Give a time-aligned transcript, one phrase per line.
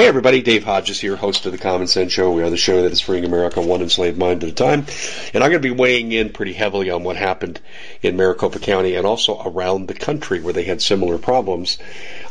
[0.00, 2.32] Hey everybody, Dave Hodges here, host of the Common Sense Show.
[2.32, 4.86] We are the show that is freeing America one enslaved mind at a time.
[5.34, 7.60] And I'm going to be weighing in pretty heavily on what happened
[8.00, 11.76] in Maricopa County and also around the country where they had similar problems,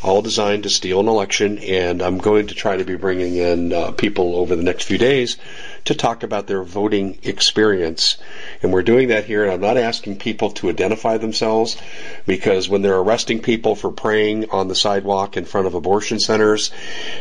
[0.02, 1.59] all designed to steal an election.
[1.59, 4.98] And I'm going to try to be bringing in uh, people over the next few
[4.98, 5.38] days
[5.86, 8.18] to talk about their voting experience.
[8.62, 11.78] And we're doing that here, and I'm not asking people to identify themselves
[12.26, 16.72] because when they're arresting people for praying on the sidewalk in front of abortion centers,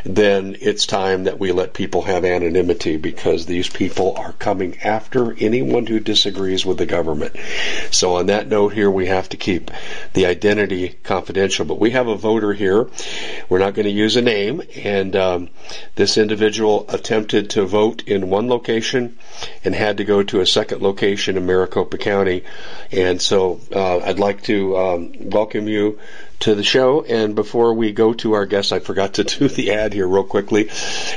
[0.04, 5.34] then it's time that we let people have anonymity because these people are coming after
[5.38, 7.36] anyone who disagrees with the government.
[7.90, 9.70] So on that note here, we have to keep
[10.14, 11.64] the identity confidential.
[11.64, 12.88] But we have a voter here.
[13.48, 15.48] We're not going to use a name, and um,
[15.94, 19.18] this individual attempted to vote in one location
[19.64, 22.44] and had to go to a second location in Maricopa County.
[22.92, 25.98] And so uh, I'd like to um, welcome you
[26.40, 27.02] to the show.
[27.02, 30.24] And before we go to our guests, I forgot to do the ad here real
[30.24, 30.68] quickly.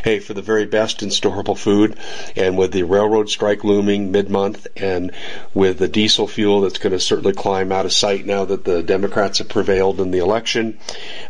[0.03, 1.97] Hey, for the very best in storable food,
[2.35, 5.11] and with the railroad strike looming mid-month, and
[5.53, 8.83] with the diesel fuel that's going to certainly climb out of sight now that the
[8.83, 10.79] Democrats have prevailed in the election,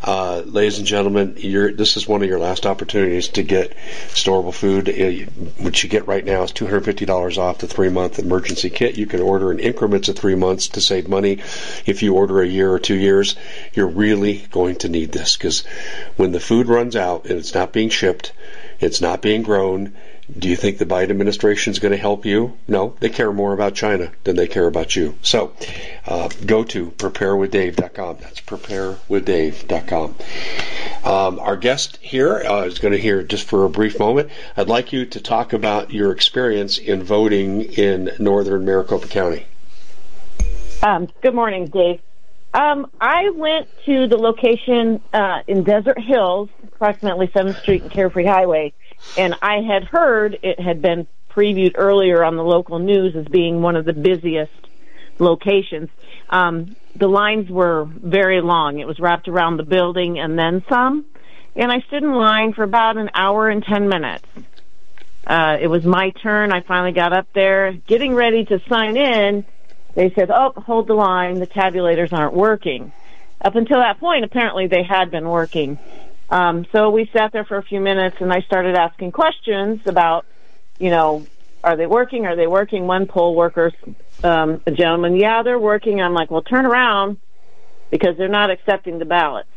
[0.04, 3.76] uh, ladies and gentlemen, this is one of your last opportunities to get
[4.10, 4.90] storable food.
[4.90, 5.30] Uh,
[5.64, 8.98] what you get right now is $250 off the three-month emergency kit.
[8.98, 11.40] You can order in increments of three months to save money.
[11.86, 13.36] If you order a year or two years,
[13.74, 15.62] you're you're really going to need this because
[16.16, 18.31] when the food runs out and it's not being shipped,
[18.80, 19.96] it's not being grown,
[20.38, 22.56] do you think the Biden administration is going to help you?
[22.68, 25.18] No, they care more about China than they care about you.
[25.24, 25.53] So
[26.06, 28.18] uh, go to preparewithdave.com.
[28.22, 30.16] That's preparewithdave.com.
[31.03, 34.30] Um, our guest here uh, is going to hear just for a brief moment.
[34.56, 39.47] I'd like you to talk about your experience in voting in northern Maricopa County.
[40.84, 42.00] Um, good morning, Dave.
[42.54, 48.26] Um, I went to the location uh, in Desert Hills, approximately 7th Street and Carefree
[48.26, 48.74] Highway,
[49.18, 53.62] and I had heard it had been previewed earlier on the local news as being
[53.62, 54.52] one of the busiest
[55.18, 55.90] locations.
[56.30, 58.80] Um, the lines were very long.
[58.80, 61.06] It was wrapped around the building and then some.
[61.56, 64.26] And I stood in line for about an hour and 10 minutes.
[65.26, 66.52] Uh, it was my turn.
[66.52, 69.46] I finally got up there, getting ready to sign in
[69.96, 72.91] they said, oh, hold the line, the tabulators aren't working.
[73.44, 75.79] Up until that point, apparently they had been working.
[76.29, 80.25] Um, so we sat there for a few minutes and I started asking questions about,
[80.79, 81.28] you know,
[81.63, 82.25] are they working?
[82.25, 82.88] Are they working?
[82.88, 83.72] One poll worker,
[84.24, 86.02] um, a gentleman, yeah, they're working.
[86.02, 87.18] I'm like, well, turn around
[87.90, 89.50] because they're not accepting the ballots.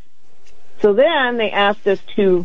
[0.82, 2.44] So then they asked us to,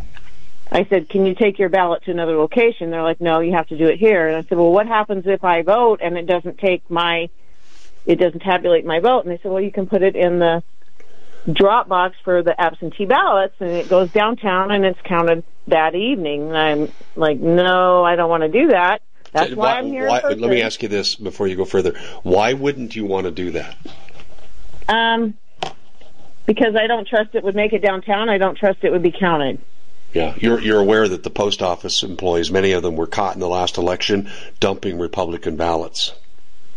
[0.72, 2.92] I said, can you take your ballot to another location?
[2.92, 4.28] They're like, no, you have to do it here.
[4.28, 7.30] And I said, well, what happens if I vote and it doesn't take my
[8.10, 9.24] it doesn't tabulate my vote.
[9.24, 10.64] And they said, well, you can put it in the
[11.52, 16.50] drop box for the absentee ballots and it goes downtown and it's counted that evening.
[16.50, 19.04] And I'm like, no, I don't want to do that.
[19.32, 20.08] That's why, why I'm here.
[20.08, 21.94] Why, let me ask you this before you go further.
[22.24, 23.78] Why wouldn't you want to do that?
[24.88, 25.38] Um,
[26.48, 28.28] because I don't trust it would make it downtown.
[28.28, 29.62] I don't trust it would be counted.
[30.16, 33.40] Yeah, you're you're aware that the post office employees, many of them were caught in
[33.40, 36.12] the last election dumping Republican ballots.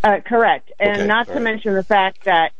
[0.04, 1.06] Uh, correct, and okay.
[1.06, 1.42] not to right.
[1.42, 2.52] mention the fact that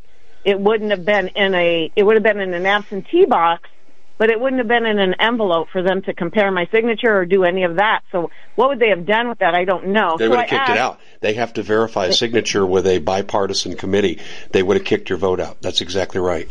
[0.44, 3.68] it wouldn't have been in a it would have been in an absentee box,
[4.16, 7.26] but it wouldn't have been in an envelope for them to compare my signature or
[7.26, 8.02] do any of that.
[8.12, 9.54] So what would they have done with that?
[9.54, 10.16] I don't know.
[10.16, 11.00] They so would have kicked asked, it out.
[11.20, 14.20] They have to verify a signature with a bipartisan committee.
[14.52, 15.60] They would have kicked your vote out.
[15.60, 16.48] That's exactly right.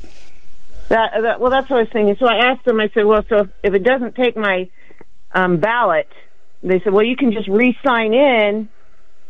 [0.89, 2.17] That, that, well, that's what I was thinking.
[2.19, 2.81] So I asked them.
[2.81, 4.69] I said, well, so if it doesn't take my
[5.33, 6.09] um, ballot,
[6.63, 8.67] they said, well, you can just re-sign in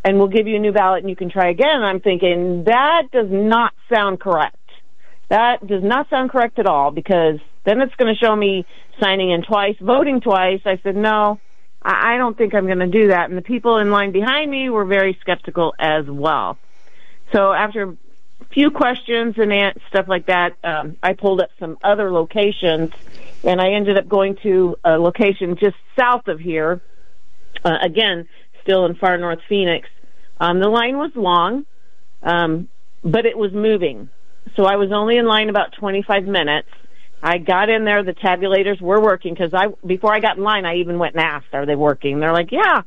[0.03, 1.83] and we'll give you a new ballot and you can try again.
[1.83, 4.57] I'm thinking that does not sound correct.
[5.29, 8.65] That does not sound correct at all because Then it's going to show me
[8.99, 10.61] signing in twice, voting twice.
[10.65, 11.39] I said, no,
[11.81, 13.29] I don't think I'm going to do that.
[13.29, 16.57] And the people in line behind me were very skeptical as well.
[17.33, 17.97] So after a
[18.51, 19.51] few questions and
[19.89, 22.91] stuff like that, um, I pulled up some other locations
[23.43, 26.81] and I ended up going to a location just south of here.
[27.63, 28.27] Uh, again,
[28.63, 29.87] still in far north Phoenix.
[30.39, 31.65] Um, the line was long,
[32.23, 32.67] um,
[33.03, 34.09] but it was moving.
[34.55, 36.67] So I was only in line about 25 minutes.
[37.23, 38.03] I got in there.
[38.03, 41.23] The tabulators were working because I before I got in line, I even went and
[41.23, 42.81] asked, "Are they working?" They're like, "Yeah,"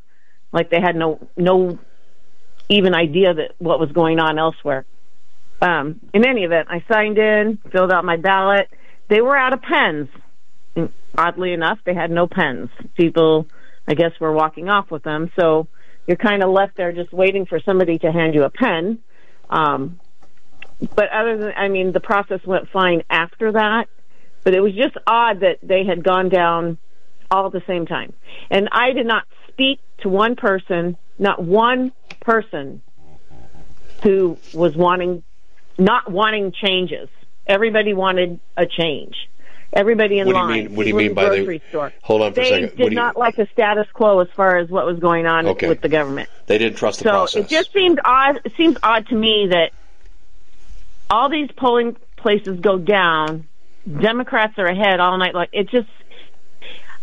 [0.52, 1.78] like they had no no
[2.68, 4.84] even idea that what was going on elsewhere.
[5.60, 8.68] Um, in any event, I signed in, filled out my ballot.
[9.08, 10.08] They were out of pens.
[11.16, 12.70] Oddly enough, they had no pens.
[12.96, 13.46] People,
[13.86, 15.30] I guess, we're walking off with them.
[15.38, 15.68] So
[16.06, 18.98] you're kind of left there just waiting for somebody to hand you a pen.
[19.50, 20.00] Um,
[20.94, 23.88] but other than, I mean, the process went fine after that.
[24.42, 26.78] But it was just odd that they had gone down
[27.30, 28.12] all at the same time.
[28.50, 32.82] And I did not speak to one person, not one person
[34.02, 35.22] who was wanting,
[35.78, 37.08] not wanting changes.
[37.46, 39.14] Everybody wanted a change.
[39.74, 40.48] Everybody in what line.
[40.48, 41.92] Do you mean, what do you mean by grocery the store.
[42.02, 42.78] Hold on for they a second.
[42.78, 45.68] They did not like the status quo as far as what was going on okay.
[45.68, 46.28] with the government.
[46.46, 47.44] They didn't trust the so process.
[47.44, 48.40] it just seemed odd.
[48.44, 49.72] It seems odd to me that
[51.10, 53.48] all these polling places go down
[53.86, 55.34] Democrats are ahead all night.
[55.34, 55.88] Like it just,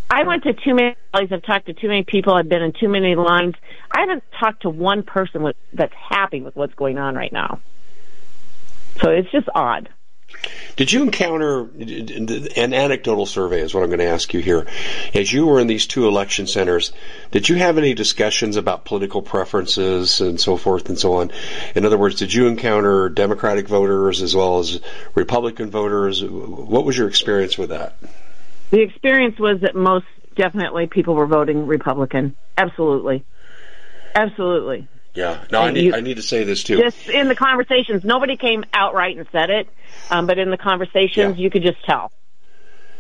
[0.10, 1.32] I went to too many rallies.
[1.32, 2.34] I've talked to too many people.
[2.34, 3.56] I've been in too many lines.
[3.92, 7.60] I haven't talked to one person with, that's happy with what's going on right now.
[9.02, 9.90] So it's just odd.
[10.76, 13.60] Did you encounter an anecdotal survey?
[13.60, 14.66] Is what I'm going to ask you here.
[15.14, 16.94] As you were in these two election centers,
[17.30, 21.32] did you have any discussions about political preferences and so forth and so on?
[21.76, 24.80] In other words, did you encounter Democratic voters as well as
[25.14, 26.24] Republican voters?
[26.24, 27.98] What was your experience with that?
[28.72, 30.06] The experience was that most
[30.36, 32.36] definitely people were voting Republican.
[32.58, 33.26] Absolutely,
[34.16, 34.88] absolutely.
[35.14, 35.44] Yeah.
[35.52, 36.78] No, I need, you, I need to say this too.
[36.78, 39.68] Just in the conversations, nobody came outright and said it,
[40.10, 41.44] um, but in the conversations, yeah.
[41.44, 42.12] you could just tell.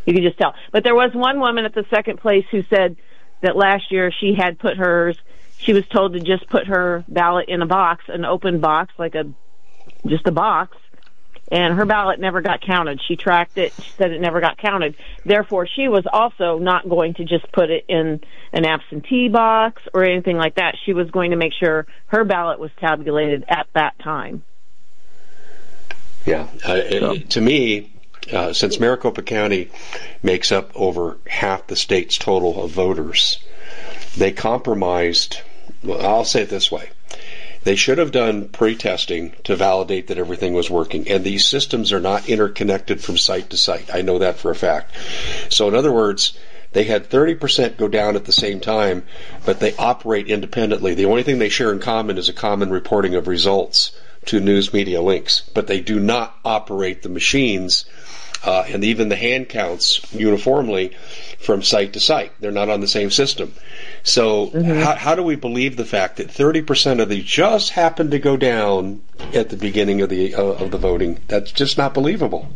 [0.06, 0.54] You could just tell.
[0.72, 2.98] But there was one woman at the second place who said
[3.42, 5.18] that last year she had put hers,
[5.58, 9.16] she was told to just put her ballot in a box, an open box, like
[9.16, 9.32] a,
[10.08, 10.78] just a box,
[11.52, 13.02] and her ballot never got counted.
[13.06, 13.74] She tracked it.
[13.74, 14.96] She said it never got counted.
[15.26, 18.22] Therefore, she was also not going to just put it in
[18.54, 20.76] an absentee box or anything like that.
[20.86, 24.44] She was going to make sure her ballot was tabulated at that time.
[26.26, 27.16] Yeah, uh, so.
[27.18, 27.92] to me,
[28.32, 29.72] uh, since Maricopa County
[30.24, 33.40] makes up over half the state's total of voters,
[34.16, 35.42] they compromised.
[35.84, 36.92] Well, I'll say it this way
[37.64, 41.08] they should have done pre-testing to validate that everything was working.
[41.08, 43.94] And these systems are not interconnected from site to site.
[43.94, 44.96] I know that for a fact.
[45.50, 46.38] So in other words,
[46.74, 49.04] they had 30% go down at the same time,
[49.46, 50.96] but they operate independently.
[50.96, 53.92] The only thing they share in common is a common reporting of results
[54.26, 57.86] to news media links, but they do not operate the machines
[58.44, 60.96] uh, and even the hand counts uniformly
[61.42, 62.32] from site to site.
[62.40, 63.54] They're not on the same system.
[64.04, 64.82] So mm-hmm.
[64.82, 68.38] how, how, do we believe the fact that 30% of these just happened to go
[68.38, 69.02] down
[69.34, 71.20] at the beginning of the uh, of the voting?
[71.28, 72.48] That's just not believable.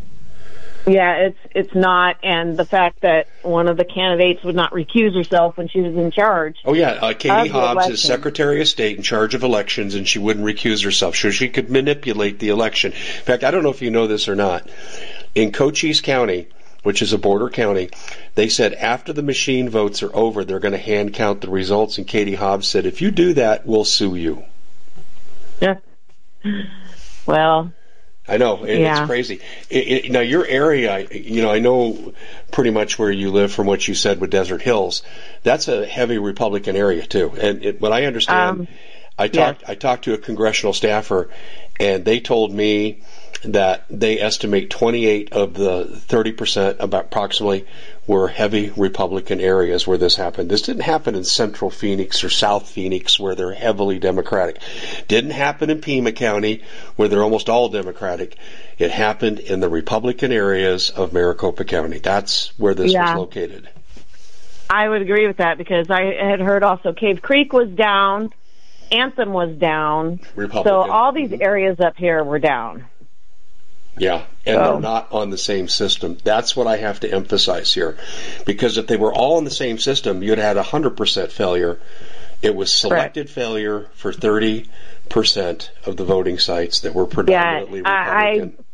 [0.88, 5.16] Yeah, it's it's not, and the fact that one of the candidates would not recuse
[5.16, 6.58] herself when she was in charge.
[6.64, 10.20] Oh yeah, uh, Katie Hobbs is Secretary of State in charge of elections, and she
[10.20, 12.92] wouldn't recuse herself, so she could manipulate the election.
[12.92, 14.70] In fact, I don't know if you know this or not.
[15.34, 16.48] In Cochise County,
[16.86, 17.90] which is a border county,
[18.36, 21.98] they said after the machine votes are over, they're going to hand count the results.
[21.98, 24.44] And Katie Hobbs said, if you do that, we'll sue you.
[25.60, 25.78] Yeah.
[27.26, 27.74] Well,
[28.28, 29.00] I know it, yeah.
[29.00, 29.42] it's crazy.
[29.72, 32.14] It, it, now your area, you know, I know
[32.52, 35.02] pretty much where you live from what you said with Desert Hills.
[35.42, 37.32] That's a heavy Republican area too.
[37.32, 38.68] And what I understand, um,
[39.18, 41.30] I talked I talked to a congressional staffer,
[41.80, 43.02] and they told me
[43.54, 47.66] that they estimate 28 of the 30%, about approximately,
[48.08, 50.50] were heavy Republican areas where this happened.
[50.50, 54.60] This didn't happen in central Phoenix or south Phoenix where they're heavily Democratic.
[55.08, 56.64] Didn't happen in Pima County
[56.96, 58.38] where they're almost all Democratic.
[58.78, 62.00] It happened in the Republican areas of Maricopa County.
[62.00, 63.16] That's where this yeah.
[63.16, 63.70] was located.
[64.70, 68.32] I would agree with that because I had heard also Cave Creek was down,
[68.92, 70.20] Anthem was down.
[70.36, 70.70] Republican.
[70.70, 72.86] So all these areas up here were down.
[73.98, 74.80] Yeah, and they're oh.
[74.80, 76.18] not on the same system.
[76.24, 77.98] That's what I have to emphasize here.
[78.46, 81.80] Because if they were all on the same system, you'd had 100% failure.
[82.42, 84.68] It was selected failure for 30%
[85.86, 88.66] of the voting sites that were predominantly yeah, Republican.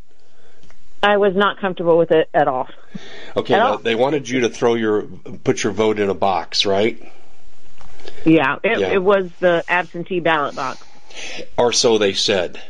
[1.03, 2.67] I was not comfortable with it at all.
[3.35, 3.77] Okay, At all.
[3.77, 5.03] they wanted you to throw your
[5.43, 7.01] put your vote in a box, right?
[8.23, 8.87] Yeah, it, Yeah.
[8.89, 10.83] it was the absentee ballot box.
[11.57, 12.61] Or so they said.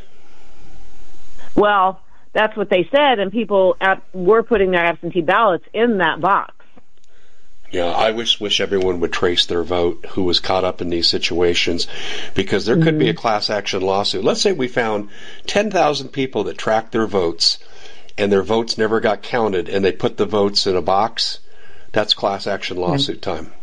[1.56, 2.02] Well,
[2.34, 6.54] that's what they said, and people ab- were putting their absentee ballots in that box.
[7.72, 11.08] Yeah, I wish wish everyone would trace their vote who was caught up in these
[11.08, 11.88] situations,
[12.36, 13.22] because there could be a mm-hmm.
[13.22, 14.26] class action lawsuit.
[14.26, 15.10] Let's say we found
[15.48, 17.60] ten thousand people that tracked their votes,
[18.18, 21.40] and their votes never got counted, and they put the votes in a box.
[21.94, 22.92] That's class action mm-hmm.
[22.92, 23.54] lawsuit time.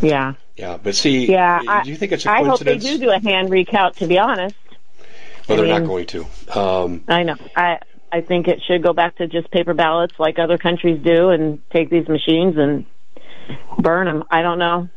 [0.00, 1.82] Yeah, Yeah, but see, yeah.
[1.82, 3.96] do you think it's a I hope they do do a hand recount.
[3.96, 4.54] To be honest,
[5.48, 6.26] well, they're I not going to.
[6.58, 7.36] Um, I know.
[7.54, 7.78] I
[8.12, 11.60] I think it should go back to just paper ballots like other countries do, and
[11.70, 12.86] take these machines and
[13.78, 14.24] burn them.
[14.30, 14.88] I don't know.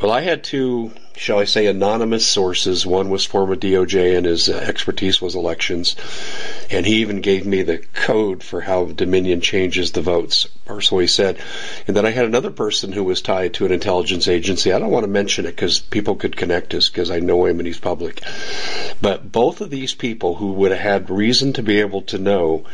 [0.00, 2.86] Well, I had two, shall I say, anonymous sources.
[2.86, 5.96] One was former DOJ, and his expertise was elections.
[6.70, 10.48] And he even gave me the code for how Dominion changes the votes,
[10.80, 11.38] so he said.
[11.86, 14.72] And then I had another person who was tied to an intelligence agency.
[14.72, 17.58] I don't want to mention it because people could connect us because I know him
[17.58, 18.22] and he's public.
[19.02, 22.64] But both of these people who would have had reason to be able to know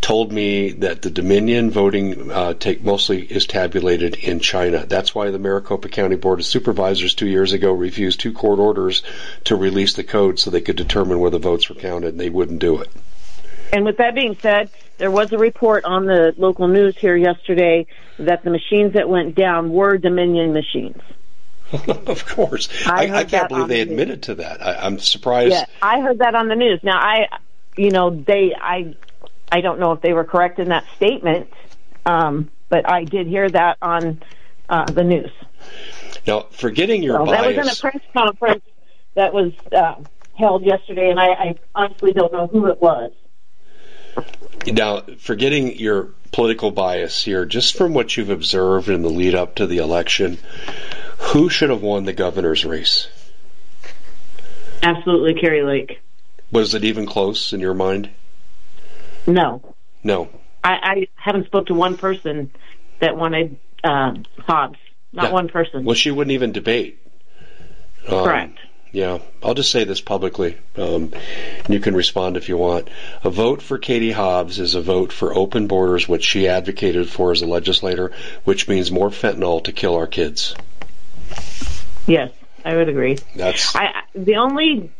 [0.00, 4.86] told me that the Dominion voting uh, take mostly is tabulated in China.
[4.86, 9.02] That's why the Maricopa County Board of Supervisors two years ago refused two court orders
[9.44, 12.30] to release the code so they could determine where the votes were counted, and they
[12.30, 12.90] wouldn't do it.
[13.72, 17.86] And with that being said, there was a report on the local news here yesterday
[18.18, 21.00] that the machines that went down were Dominion machines.
[22.06, 23.92] of course, I I, I, can't believe they the news.
[23.92, 24.66] admitted to that.
[24.66, 25.52] I, I'm surprised.
[25.52, 26.80] Yeah, I heard that on the news.
[26.82, 27.28] Now, I,
[27.76, 28.96] you know, they, I,
[29.52, 31.52] I don't know if they were correct in that statement,
[32.06, 34.22] um, but I did hear that on
[34.68, 35.30] uh, the news.
[36.26, 38.64] Now, forgetting your So that was in a press conference
[39.14, 39.94] that was uh,
[40.36, 43.12] held yesterday, and I, I honestly don't know who it was.
[44.66, 49.56] now forgetting your political bias here, just from what you've observed in the lead up
[49.56, 50.38] to the election,
[51.18, 53.08] who should have won the governor's race?
[54.82, 56.00] Absolutely, Kari Lake.
[56.52, 58.10] Was it even close in your mind?
[59.26, 60.30] No, No.
[60.64, 62.50] I, I haven't spoke to one person
[63.00, 64.78] that wanted uh, Hobbs.
[65.12, 65.84] Not one person.
[65.84, 67.02] Well, she wouldn't even debate.
[68.08, 68.58] Um, Correct.
[68.90, 70.56] Yeah, I'll just say this publicly.
[70.76, 71.12] Um,
[71.64, 72.88] and you can respond if you want.
[73.22, 77.32] A vote for Katie Hobbs is a vote for open borders, which she advocated for
[77.32, 78.12] as a legislator,
[78.44, 80.54] which means more fentanyl to kill our kids.
[82.06, 82.32] Yes,
[82.64, 83.18] I would agree.
[83.36, 84.90] That's I- the only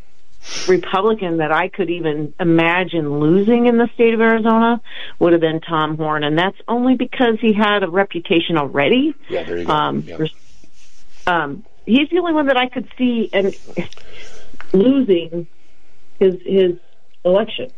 [0.66, 4.80] Republican that I could even imagine losing in the state of Arizona
[5.18, 9.14] would have been Tom Horne, and that's only because he had a reputation already.
[9.30, 9.44] yeah.
[9.44, 9.72] There you go.
[9.72, 10.26] Um, Yeah.
[11.26, 13.54] um, he's the only one that I could see and
[14.72, 15.46] losing
[16.20, 16.72] his his
[17.24, 17.72] election.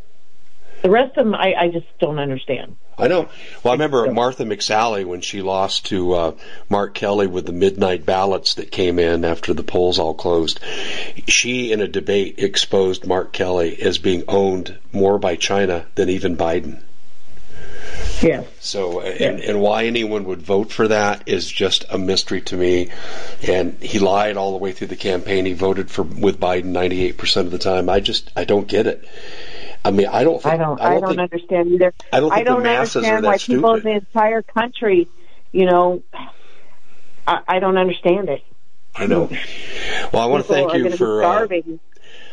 [0.83, 2.77] The rest of them, I, I just don't understand.
[3.01, 3.29] I know.
[3.63, 6.33] Well, I remember Martha McSally when she lost to uh,
[6.69, 10.61] Mark Kelly with the midnight ballots that came in after the polls all closed.
[11.27, 16.37] She, in a debate, exposed Mark Kelly as being owned more by China than even
[16.37, 16.83] Biden.
[18.23, 18.47] Yes.
[18.61, 22.91] So, and, and why anyone would vote for that is just a mystery to me.
[23.47, 25.47] And he lied all the way through the campaign.
[25.47, 27.89] He voted for with Biden 98% of the time.
[27.89, 29.07] I just, I don't get it.
[29.85, 30.81] I mean, I don't think, I don't.
[30.81, 31.95] I don't, think, understand either.
[32.13, 35.09] I don't think the masses understand are that why people in the entire country,
[35.53, 36.03] you know,
[37.27, 38.43] I, I don't understand it.
[38.95, 39.31] I know.
[40.13, 41.47] Well, I want to thank you for, uh.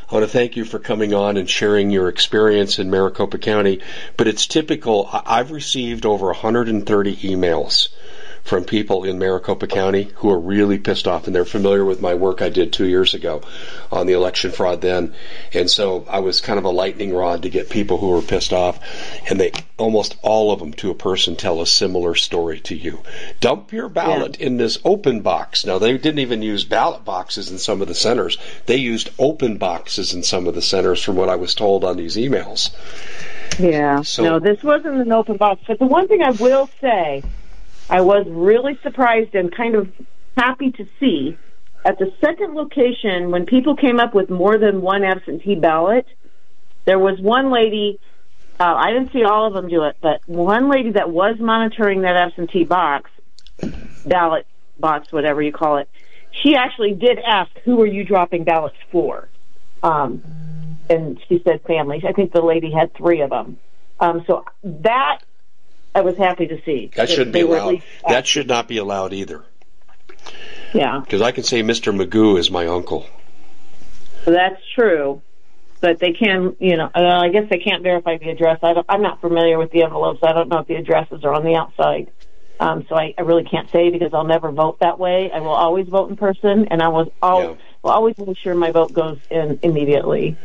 [0.10, 3.82] I want to thank you for coming on and sharing your experience in Maricopa County.
[4.16, 5.08] But it's typical.
[5.12, 7.90] I- I've received over 130 emails
[8.48, 12.14] from people in Maricopa County who are really pissed off and they're familiar with my
[12.14, 13.42] work I did two years ago
[13.92, 15.14] on the election fraud then.
[15.54, 18.54] And so I was kind of a lightning rod to get people who were pissed
[18.54, 18.80] off
[19.30, 23.00] and they, almost all of them to a person tell a similar story to you.
[23.42, 25.66] Dump your ballot in this open box.
[25.66, 28.38] Now they didn't even use ballot boxes in some of the centers.
[28.66, 31.98] They used open boxes in some of the centers from what I was told on
[31.98, 32.72] these emails.
[33.60, 34.04] Yeah.
[34.04, 35.62] So- no, this wasn't an open box.
[35.68, 37.24] But the one thing I will say,
[37.90, 39.90] I was really surprised and kind of
[40.36, 41.38] happy to see
[41.86, 46.06] at the second location when people came up with more than one absentee ballot.
[46.86, 48.00] There was one lady.
[48.60, 52.02] Uh, I didn't see all of them do it, but one lady that was monitoring
[52.02, 53.10] that absentee box,
[54.06, 54.46] ballot
[54.80, 55.90] box, whatever you call it.
[56.32, 59.30] She actually did ask, "Who are you dropping ballots for?"
[59.82, 60.22] Um,
[60.90, 62.04] and she said families.
[62.06, 63.58] I think the lady had three of them.
[64.00, 65.20] Um, so that
[65.96, 66.92] I was happy to see.
[66.96, 67.84] That shouldn't be they were at allowed.
[68.08, 69.44] That should not be allowed either.
[70.74, 71.96] Yeah, Because I can say Mr.
[71.96, 73.06] Magoo is my uncle.
[74.26, 75.22] that's true.
[75.80, 78.60] but they can, you know, uh, I guess they can't verify the address.
[78.64, 80.20] I don't, I'm not familiar with the envelopes.
[80.24, 82.12] I don't know if the addresses are on the outside.
[82.60, 85.32] Um, so I, I really can't say because I'll never vote that way.
[85.32, 86.92] I will always vote in person, and I Yeah.
[86.92, 90.36] will always make sure my vote goes in immediately.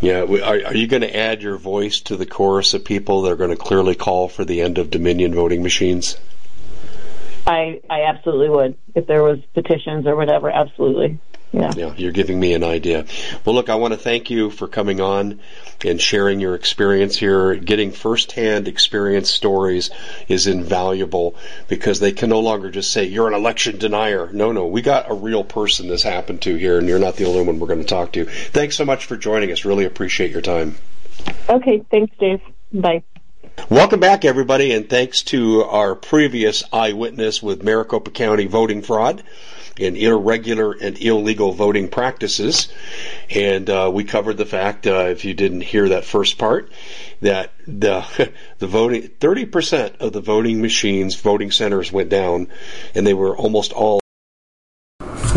[0.00, 3.32] Yeah, are, are you going to add your voice to the chorus of people that
[3.32, 6.16] are going to clearly call for the end of Dominion voting machines?
[7.46, 10.50] I, I absolutely would if there was petitions or whatever.
[10.50, 11.18] Absolutely,
[11.52, 11.72] yeah.
[11.76, 13.06] Yeah, you're giving me an idea.
[13.44, 15.40] Well, look, I want to thank you for coming on
[15.84, 17.56] and sharing your experience here.
[17.56, 19.90] Getting firsthand experience stories
[20.28, 21.34] is invaluable
[21.66, 24.30] because they can no longer just say, you're an election denier.
[24.32, 27.26] No, no, we got a real person this happened to here, and you're not the
[27.26, 28.26] only one we're going to talk to.
[28.26, 29.64] Thanks so much for joining us.
[29.64, 30.76] Really appreciate your time.
[31.48, 32.40] Okay, thanks, Dave.
[32.72, 33.02] Bye.
[33.68, 39.22] Welcome back, everybody, and thanks to our previous eyewitness with Maricopa County voting fraud
[39.80, 42.68] and irregular and illegal voting practices.
[43.30, 46.70] And uh, we covered the fact, uh, if you didn't hear that first part,
[47.20, 52.48] that the the voting 30% of the voting machines, voting centers went down,
[52.94, 53.99] and they were almost all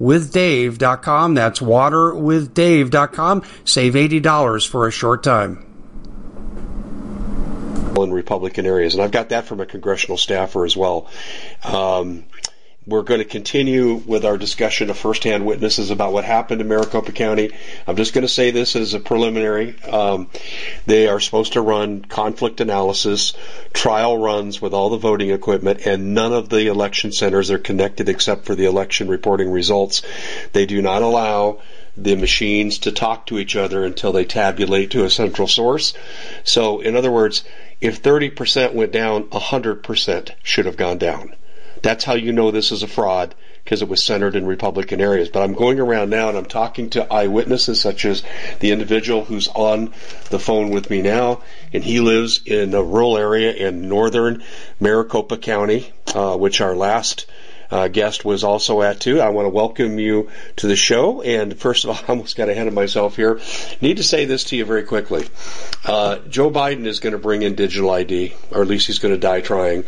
[0.00, 1.34] waterwithdave.com.
[1.34, 3.42] That's waterwithdave.com.
[3.64, 5.66] Save $80 for a short time.
[7.94, 11.08] in Republican areas, and I've got that from a congressional staffer as well.
[11.62, 12.24] Um,
[12.84, 17.12] we're going to continue with our discussion of firsthand witnesses about what happened in Maricopa
[17.12, 17.52] County.
[17.86, 19.80] I'm just going to say this as a preliminary.
[19.82, 20.28] Um,
[20.86, 23.34] they are supposed to run conflict analysis,
[23.72, 28.08] trial runs with all the voting equipment, and none of the election centers are connected
[28.08, 30.02] except for the election reporting results.
[30.52, 31.60] They do not allow
[31.96, 35.94] the machines to talk to each other until they tabulate to a central source.
[36.42, 37.44] So, in other words,
[37.80, 41.36] if 30% went down, 100% should have gone down.
[41.82, 45.28] That's how you know this is a fraud because it was centered in Republican areas.
[45.28, 48.22] But I'm going around now and I'm talking to eyewitnesses such as
[48.60, 49.92] the individual who's on
[50.30, 51.42] the phone with me now,
[51.72, 54.42] and he lives in a rural area in northern
[54.80, 57.26] Maricopa County, uh, which our last
[57.72, 59.20] uh, guest was also at too.
[59.20, 61.22] I want to welcome you to the show.
[61.22, 63.40] And first of all, I almost got ahead of myself here.
[63.80, 65.26] Need to say this to you very quickly.
[65.84, 69.14] Uh, Joe Biden is going to bring in digital ID, or at least he's going
[69.14, 69.84] to die trying,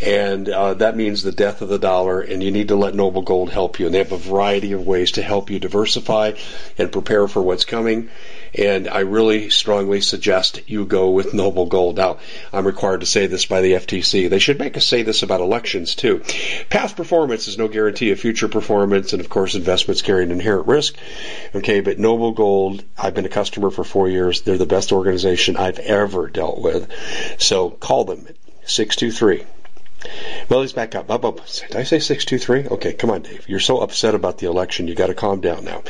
[0.00, 2.20] and uh, that means the death of the dollar.
[2.20, 3.86] And you need to let Noble Gold help you.
[3.86, 6.32] And they have a variety of ways to help you diversify
[6.78, 8.08] and prepare for what's coming
[8.56, 11.96] and I really strongly suggest you go with Noble Gold.
[11.96, 12.18] Now,
[12.52, 14.30] I'm required to say this by the FTC.
[14.30, 16.22] They should make us say this about elections too.
[16.70, 20.66] Past performance is no guarantee of future performance, and of course, investments carry an inherent
[20.66, 20.96] risk.
[21.54, 24.42] Okay, but Noble Gold, I've been a customer for four years.
[24.42, 26.90] They're the best organization I've ever dealt with.
[27.38, 28.26] So call them
[28.64, 29.44] 623
[30.48, 31.08] well, he's back up.
[31.08, 32.68] Did I say 623?
[32.76, 33.48] Okay, come on, Dave.
[33.48, 34.86] You're so upset about the election.
[34.88, 35.82] You got to calm down now.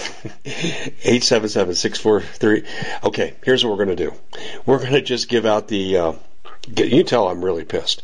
[0.44, 2.66] 877-643.
[3.04, 4.14] Okay, here's what we're going to do.
[4.66, 6.12] We're going to just give out the, uh,
[6.76, 8.02] you tell I'm really pissed.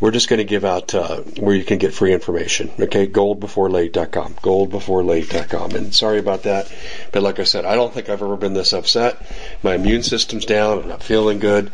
[0.00, 2.70] We're just going to give out uh, where you can get free information.
[2.80, 4.34] Okay, goldbeforelate.com.
[4.34, 5.72] Goldbeforelate.com.
[5.72, 6.72] And sorry about that,
[7.12, 9.20] but like I said, I don't think I've ever been this upset.
[9.62, 10.80] My immune system's down.
[10.80, 11.70] I'm not feeling good,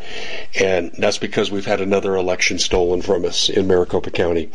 [0.59, 4.51] and that's because we've had another election stolen from us in Maricopa County.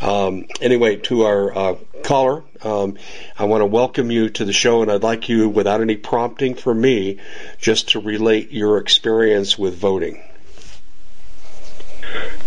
[0.00, 2.96] Um, anyway, to our uh, caller, um,
[3.36, 6.54] I want to welcome you to the show, and I'd like you, without any prompting
[6.54, 7.18] from me,
[7.58, 10.22] just to relate your experience with voting.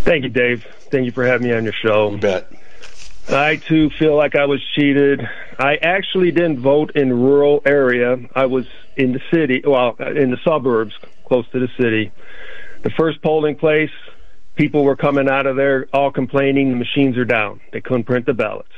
[0.04, 0.66] Thank you, Dave.
[0.90, 2.12] Thank you for having me on your show.
[2.12, 2.52] You bet.
[3.30, 5.28] I too feel like I was cheated.
[5.60, 8.18] I actually didn't vote in rural area.
[8.34, 8.66] I was
[8.96, 10.94] in the city, well, in the suburbs,
[11.26, 12.12] close to the city.
[12.84, 13.92] The first polling place,
[14.56, 17.60] people were coming out of there all complaining the machines are down.
[17.74, 18.72] They couldn't print the ballots.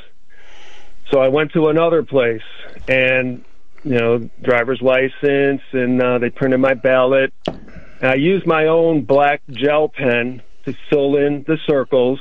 [1.12, 2.44] So I went to another place
[2.88, 3.44] and,
[3.84, 7.34] you know, driver's license and uh, they printed my ballot.
[7.48, 12.20] And I used my own black gel pen to fill in the circles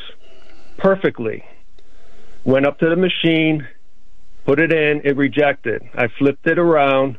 [0.79, 1.45] perfectly.
[2.45, 3.67] Went up to the machine,
[4.47, 5.83] put it in, it rejected.
[5.95, 7.19] I flipped it around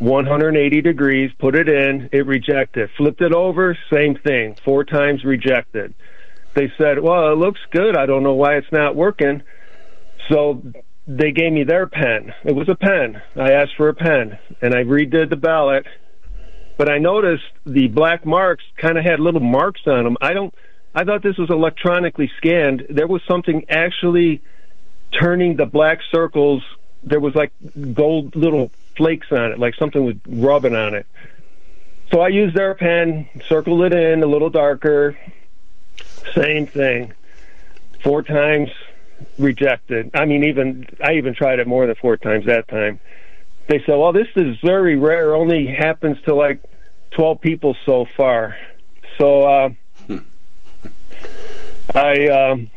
[0.00, 2.90] 180 degrees, put it in, it rejected.
[2.96, 5.94] Flipped it over, same thing, four times rejected.
[6.54, 7.96] They said, well, it looks good.
[7.96, 9.42] I don't know why it's not working.
[10.28, 10.62] So
[11.16, 12.32] they gave me their pen.
[12.44, 13.20] It was a pen.
[13.36, 15.86] I asked for a pen and I redid the ballot
[16.80, 20.16] but I noticed the black marks kind of had little marks on them.
[20.22, 20.54] I don't.
[20.94, 22.86] I thought this was electronically scanned.
[22.88, 24.40] There was something actually
[25.12, 26.62] turning the black circles.
[27.02, 27.52] There was like
[27.92, 31.04] gold little flakes on it, like something was rubbing on it.
[32.10, 35.18] So I used their pen, circled it in a little darker.
[36.34, 37.12] Same thing.
[38.02, 38.70] Four times
[39.38, 40.10] rejected.
[40.14, 43.00] I mean, even I even tried it more than four times that time.
[43.68, 45.34] They said, "Well, this is very rare.
[45.34, 46.60] Only happens to like
[47.12, 48.56] 12 people so far.
[49.18, 49.68] So uh,
[50.06, 50.18] hmm.
[51.94, 52.70] I um,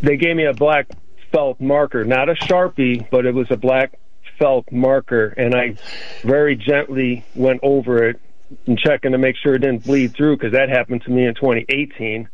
[0.00, 0.88] they gave me a black
[1.30, 3.98] felt marker, not a sharpie, but it was a black
[4.38, 5.76] felt marker, and I
[6.22, 8.20] very gently went over it
[8.66, 11.34] and checking to make sure it didn't bleed through because that happened to me in
[11.34, 12.28] 2018.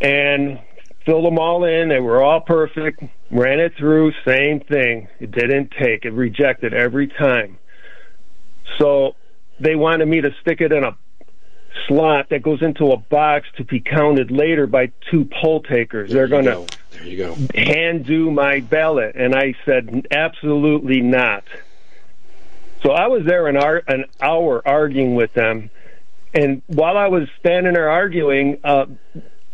[0.00, 0.58] And
[1.04, 1.88] filled them all in.
[1.88, 3.02] They were all perfect.
[3.30, 5.08] Ran it through, same thing.
[5.20, 6.04] It didn't take.
[6.04, 7.58] It rejected every time.
[8.78, 9.16] So
[9.60, 10.96] they wanted me to stick it in a
[11.88, 16.10] slot that goes into a box to be counted later by two poll takers.
[16.10, 17.36] There They're going to there you go.
[17.54, 21.44] hand do my ballot, and I said absolutely not.
[22.82, 25.70] So I was there an, ar- an hour arguing with them,
[26.34, 28.86] and while I was standing there arguing, uh,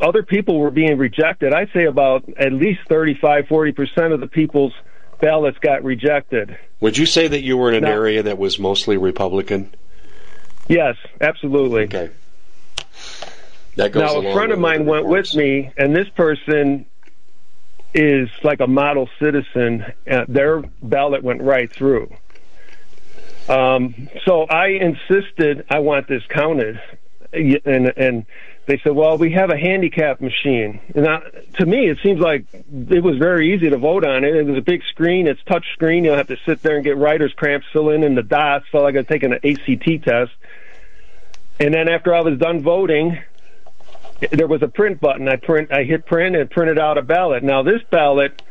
[0.01, 1.53] other people were being rejected.
[1.53, 4.73] I'd say about at least 35, 40 percent of the people's
[5.21, 6.57] ballots got rejected.
[6.81, 9.75] Would you say that you were in an now, area that was mostly Republican?
[10.69, 11.85] Yes, absolutely.
[11.85, 12.11] Okay.
[13.77, 16.87] That goes now, a friend of mine went with me, and this person
[17.95, 19.85] is like a model citizen.
[20.29, 22.13] Their ballot went right through.
[23.49, 26.81] Um, so I insisted I want this counted,
[27.33, 28.27] and and
[28.67, 31.21] they said, "Well, we have a handicap machine." And I,
[31.59, 34.35] to me, it seems like it was very easy to vote on it.
[34.35, 36.05] It was a big screen; it's touch screen.
[36.05, 38.67] You don't have to sit there and get writer's cramps, fill in in the dots.
[38.71, 40.33] Felt like I was taking an ACT test.
[41.61, 43.19] And then after I was done voting,
[44.31, 45.29] there was a print button.
[45.29, 47.43] I print, I hit print and printed out a ballot.
[47.43, 48.43] Now this ballot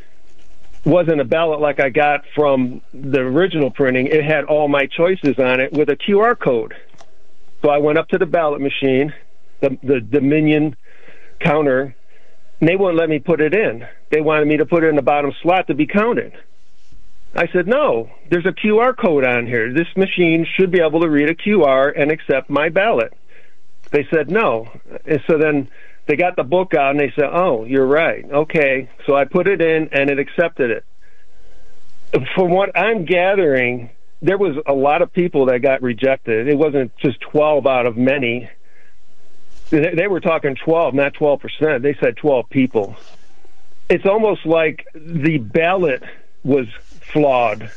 [0.86, 4.08] wasn't a ballot like I got from the original printing.
[4.08, 6.76] It had all my choices on it with a QR code.
[7.68, 9.14] So I went up to the ballot machine,
[9.60, 10.78] the, the Dominion
[11.42, 11.94] counter,
[12.62, 13.86] and they wouldn't let me put it in.
[14.10, 16.32] They wanted me to put it in the bottom slot to be counted.
[17.36, 19.74] I said, no, there's a QR code on here.
[19.74, 23.12] This machine should be able to read a QR and accept my ballot.
[23.92, 24.70] They said no.
[25.04, 25.70] And so then
[26.06, 28.24] they got the book out and they said, "Oh, you're right.
[28.32, 30.86] Okay." So I put it in and it accepted it.
[32.34, 33.90] From what I'm gathering,
[34.22, 36.48] there was a lot of people that got rejected.
[36.48, 38.50] It wasn't just 12 out of many.
[39.70, 41.84] They were talking 12, not 12 percent.
[41.84, 42.96] They said 12 people.
[43.90, 46.04] It's almost like the ballot
[46.44, 46.68] was
[47.14, 47.72] flawed.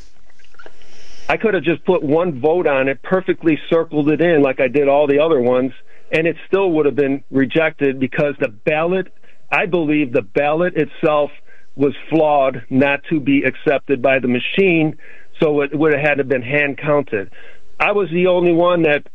[1.29, 4.67] I could have just put one vote on it, perfectly circled it in like I
[4.67, 5.71] did all the other ones,
[6.11, 9.13] and it still would have been rejected because the ballot,
[9.49, 11.31] I believe the ballot itself
[11.75, 14.97] was flawed not to be accepted by the machine,
[15.41, 17.31] so it would have had to been hand counted.
[17.79, 19.07] I was the only one that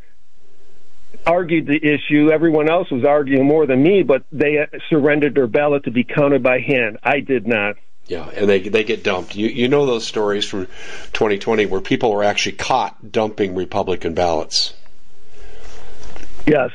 [1.25, 2.31] argued the issue.
[2.31, 6.43] Everyone else was arguing more than me, but they surrendered their ballot to be counted
[6.43, 6.99] by hand.
[7.03, 7.77] I did not.
[8.07, 9.35] Yeah, and they they get dumped.
[9.35, 10.67] You you know those stories from
[11.12, 14.75] 2020 where people were actually caught dumping Republican ballots.
[16.47, 16.71] Yes.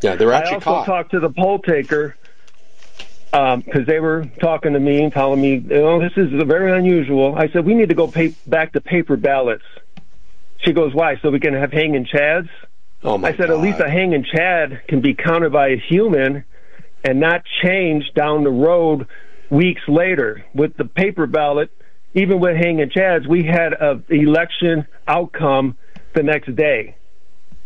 [0.00, 0.86] Yeah, they're actually I also caught.
[0.86, 2.16] talked to the poll taker
[3.32, 7.34] because um, they were talking to me and telling me, "Oh, this is very unusual."
[7.34, 9.64] I said, "We need to go pay, back to paper ballots."
[10.58, 11.16] She goes, "Why?
[11.22, 12.50] So we can have hanging chads?"
[13.02, 13.54] Oh my I said, God.
[13.54, 16.44] "At least a hanging chad can be counted by a human
[17.04, 19.06] and not change down the road
[19.48, 20.44] weeks later.
[20.54, 21.70] With the paper ballot,
[22.12, 25.78] even with hanging chads, we had a election outcome
[26.12, 26.96] the next day."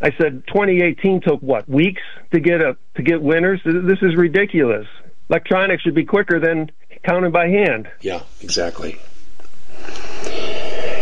[0.01, 2.03] I said 2018 took what weeks
[2.33, 3.61] to get a to get winners.
[3.65, 4.87] This is ridiculous.
[5.29, 6.71] Electronics should be quicker than
[7.05, 7.89] counting by hand.
[8.01, 8.99] Yeah, exactly.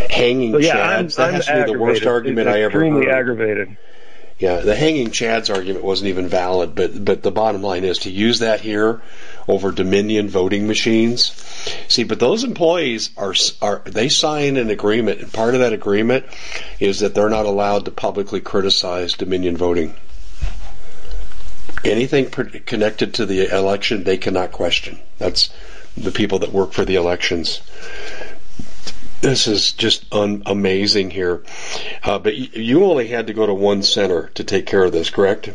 [0.09, 1.15] Hanging So yeah, I'm, chads.
[1.17, 3.07] that I'm has to be the worst argument I ever heard.
[3.09, 3.77] aggravated.
[4.37, 8.09] Yeah, the hanging chads argument wasn't even valid, but but the bottom line is to
[8.11, 9.01] use that here
[9.47, 11.31] over Dominion voting machines.
[11.87, 16.25] See, but those employees are are they sign an agreement, and part of that agreement
[16.81, 19.93] is that they're not allowed to publicly criticize Dominion voting.
[21.85, 24.99] Anything per- connected to the election, they cannot question.
[25.17, 25.49] That's
[25.95, 27.61] the people that work for the elections.
[29.21, 31.41] This is just un- amazing here.
[32.03, 34.91] Uh, but y- you only had to go to one center to take care of
[34.91, 35.49] this, correct?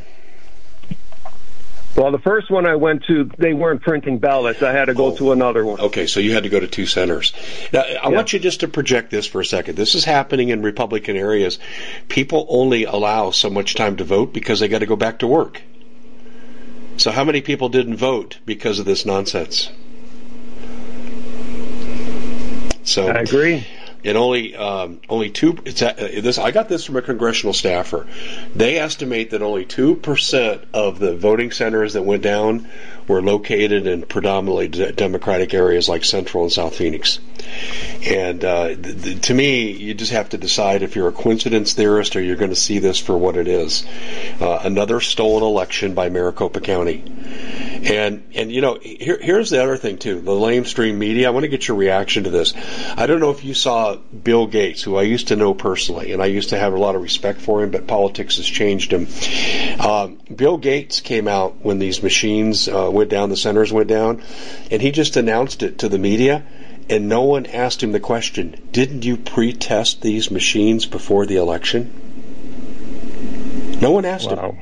[1.96, 4.62] Well, the first one I went to, they weren't printing ballots.
[4.62, 5.16] I had to go Oh.
[5.16, 5.80] to another one.
[5.80, 7.32] Okay, so you had to go to two centers.
[7.72, 9.76] Now, I want you just to project this for a second.
[9.76, 11.58] This is happening in Republican areas.
[12.08, 15.26] People only allow so much time to vote because they got to go back to
[15.26, 15.60] work.
[17.00, 19.70] So, how many people didn't vote because of this nonsense?
[22.82, 23.66] So, I agree.
[24.04, 25.56] and only um, only two.
[25.64, 26.36] It's uh, this.
[26.36, 28.06] I got this from a congressional staffer.
[28.54, 32.68] They estimate that only two percent of the voting centers that went down
[33.10, 37.18] were located in predominantly de- Democratic areas like Central and South Phoenix.
[38.06, 41.74] And uh, th- th- to me, you just have to decide if you're a coincidence
[41.74, 43.84] theorist or you're going to see this for what it is.
[44.40, 47.02] Uh, another stolen election by Maricopa County.
[47.82, 51.28] And and you know here, here's the other thing too the lamestream media.
[51.28, 52.52] I want to get your reaction to this.
[52.96, 56.22] I don't know if you saw Bill Gates, who I used to know personally, and
[56.22, 59.08] I used to have a lot of respect for him, but politics has changed him.
[59.80, 64.22] Um, Bill Gates came out when these machines uh, went down, the centers went down,
[64.70, 66.42] and he just announced it to the media.
[66.90, 71.90] And no one asked him the question, didn't you pre-test these machines before the election?
[73.80, 74.58] No one asked him.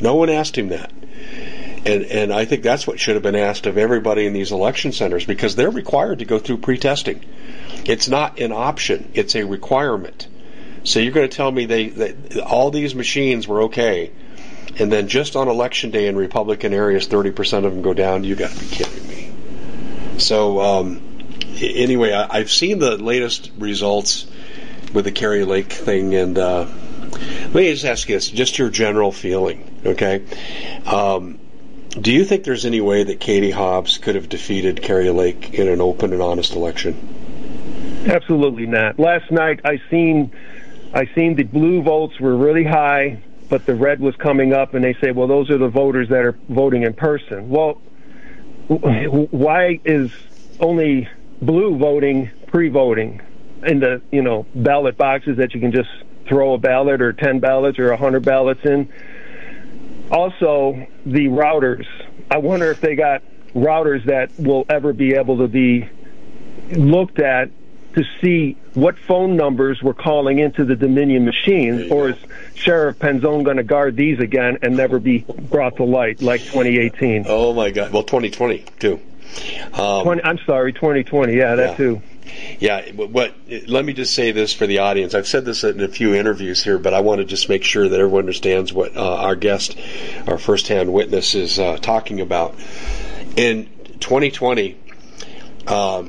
[0.00, 0.92] No one asked him that.
[1.84, 4.92] And and I think that's what should have been asked of everybody in these election
[4.92, 7.24] centers because they're required to go through pre-testing.
[7.84, 10.26] It's not an option; it's a requirement.
[10.84, 14.10] So you're going to tell me they that all these machines were okay,
[14.78, 18.24] and then just on election day in Republican areas, 30% of them go down?
[18.24, 19.30] You got to be kidding me.
[20.18, 21.02] So um,
[21.60, 24.26] anyway, I, I've seen the latest results
[24.92, 26.66] with the Kari Lake thing, and uh,
[27.46, 30.24] let me just ask you this: just your general feeling, okay?
[30.86, 31.38] Um,
[32.00, 35.68] do you think there's any way that Katie Hobbs could have defeated Kari Lake in
[35.68, 38.04] an open and honest election?
[38.06, 38.98] Absolutely not.
[38.98, 40.30] Last night I seen
[40.92, 44.84] I seen the blue votes were really high, but the red was coming up, and
[44.84, 47.48] they say, well, those are the voters that are voting in person.
[47.48, 47.80] Well,
[48.68, 50.10] why is
[50.58, 51.08] only
[51.40, 53.20] blue voting pre-voting
[53.64, 55.90] in the you know ballot boxes that you can just
[56.26, 58.92] throw a ballot or ten ballots or a hundred ballots in?
[60.10, 61.86] Also, the routers.
[62.30, 63.22] I wonder if they got
[63.54, 65.88] routers that will ever be able to be
[66.72, 67.50] looked at
[67.96, 72.16] to see what phone numbers we're calling into the Dominion machine, or is
[72.54, 77.24] Sheriff Penzone going to guard these again and never be brought to light like 2018?
[77.26, 77.92] Oh my God!
[77.92, 79.00] Well, 2020 too.
[79.72, 81.34] Um, 20, I'm sorry, 2020.
[81.34, 81.76] Yeah, that Yeah.
[81.76, 82.02] too.
[82.58, 83.34] Yeah, what?
[83.66, 85.14] Let me just say this for the audience.
[85.14, 87.88] I've said this in a few interviews here, but I want to just make sure
[87.88, 89.78] that everyone understands what uh, our guest,
[90.26, 92.56] our first-hand witness, is uh, talking about.
[93.36, 93.68] In
[94.00, 94.76] 2020,
[95.66, 96.04] uh,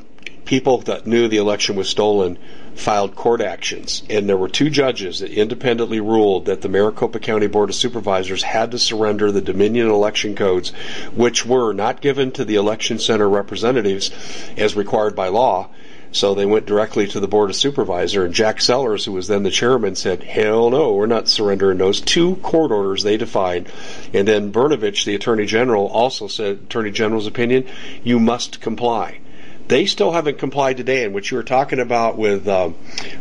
[0.47, 2.39] people that knew the election was stolen
[2.73, 7.47] filed court actions, and there were two judges that independently ruled that the Maricopa County
[7.47, 10.69] Board of Supervisors had to surrender the Dominion election codes,
[11.13, 14.11] which were not given to the election center representatives
[14.55, 15.69] as required by law.
[16.13, 19.43] So they went directly to the Board of Supervisor, and Jack Sellers, who was then
[19.43, 21.99] the chairman, said, Hell no, we're not surrendering those.
[21.99, 23.69] Two court orders they defied.
[24.13, 27.65] And then Brnovich, the Attorney General, also said, Attorney General's opinion,
[28.03, 29.19] you must comply.
[29.67, 32.75] They still haven't complied today, and what you were talking about with um,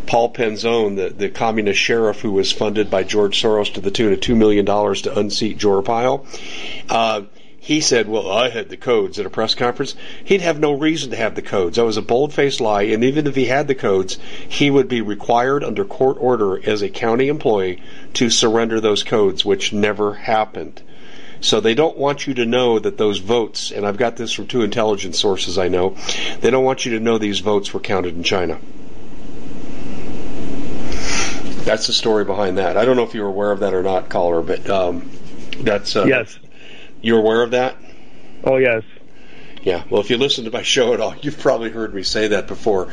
[0.07, 4.13] Paul Penzone, the, the communist sheriff who was funded by George Soros to the tune
[4.13, 6.25] of $2 million to unseat Joe Arpaio.
[6.89, 7.23] Uh,
[7.59, 9.97] he said, Well, I had the codes at a press conference.
[10.25, 11.79] He'd have no reason to have the codes.
[11.79, 14.17] That was a bold faced lie, and even if he had the codes,
[14.49, 17.83] he would be required under court order as a county employee
[18.15, 20.81] to surrender those codes, which never happened.
[21.47, 24.49] So they don't want you to know that those votes, and I've got this from
[24.49, 25.97] two intelligence sources I know,
[26.41, 28.59] they don't want you to know these votes were counted in China.
[31.65, 32.77] That's the story behind that.
[32.77, 35.09] I don't know if you're aware of that or not, caller, but um,
[35.61, 36.37] that's uh, yes.
[37.01, 37.77] You're aware of that?
[38.43, 38.83] Oh yes.
[39.63, 39.85] Yeah.
[39.89, 42.49] Well, if you listen to my show at all, you've probably heard me say that
[42.49, 42.89] before.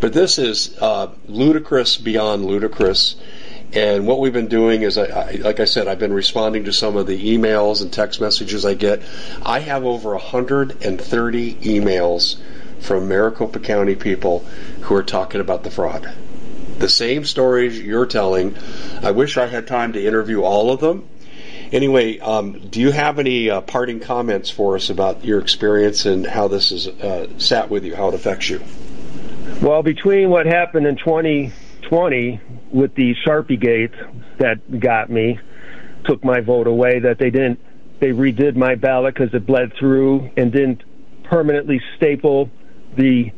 [0.00, 3.14] But this is uh, ludicrous beyond ludicrous.
[3.74, 6.72] And what we've been doing is, I, I, like I said, I've been responding to
[6.72, 9.02] some of the emails and text messages I get.
[9.42, 12.36] I have over 130 emails
[12.80, 14.40] from Maricopa County people
[14.82, 16.12] who are talking about the fraud.
[16.78, 18.56] The same stories you're telling.
[19.02, 21.08] I wish I had time to interview all of them.
[21.70, 26.26] Anyway, um, do you have any uh, parting comments for us about your experience and
[26.26, 28.60] how this has uh, sat with you, how it affects you?
[29.62, 30.96] Well, between what happened in
[31.92, 33.92] 2020 with the Sharpie Gate
[34.38, 35.38] that got me,
[36.04, 37.60] took my vote away, that they didn't,
[38.00, 40.82] they redid my ballot because it bled through and didn't
[41.24, 42.50] permanently staple
[42.96, 43.30] the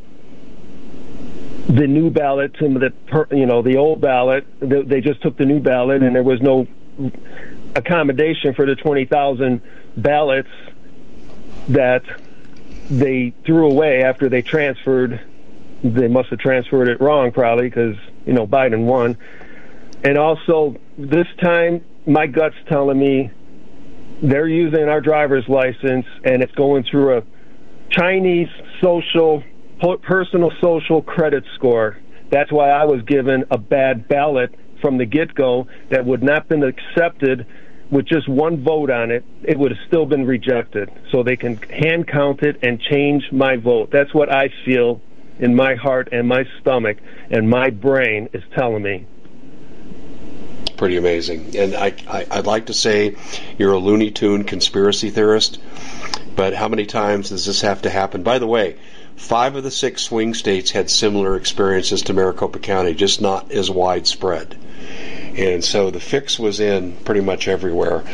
[1.69, 4.47] the new ballot to the you know the old ballot.
[4.61, 6.69] They just took the new ballot and there was no
[7.75, 9.61] accommodation for the 20,000
[9.97, 10.49] ballots
[11.69, 12.05] that
[12.89, 15.21] they threw away after they transferred.
[15.83, 19.17] They must have transferred it wrong, probably, because, you know, Biden won.
[20.03, 23.31] And also, this time, my gut's telling me
[24.23, 27.23] they're using our driver's license and it's going through a
[27.91, 28.49] Chinese
[28.83, 29.43] social,
[30.03, 31.99] personal social credit score.
[32.31, 36.35] That's why I was given a bad ballot from the get go that would not
[36.43, 37.47] have been accepted
[37.91, 40.91] with just one vote on it, it would have still been rejected.
[41.11, 43.91] So they can hand count it and change my vote.
[43.93, 45.01] That's what I feel
[45.39, 46.99] in my heart and my stomach
[47.31, 49.07] and my brain is telling me.
[50.77, 51.57] Pretty amazing.
[51.57, 53.17] And I, I, I'd like to say
[53.59, 55.61] you're a Looney Tune conspiracy theorist,
[56.35, 58.23] but how many times does this have to happen?
[58.23, 58.77] By the way,
[59.17, 63.71] five of the six swing states had similar experiences to Maricopa County, just not as
[63.71, 64.57] widespread.
[65.37, 68.05] And so the fix was in pretty much everywhere.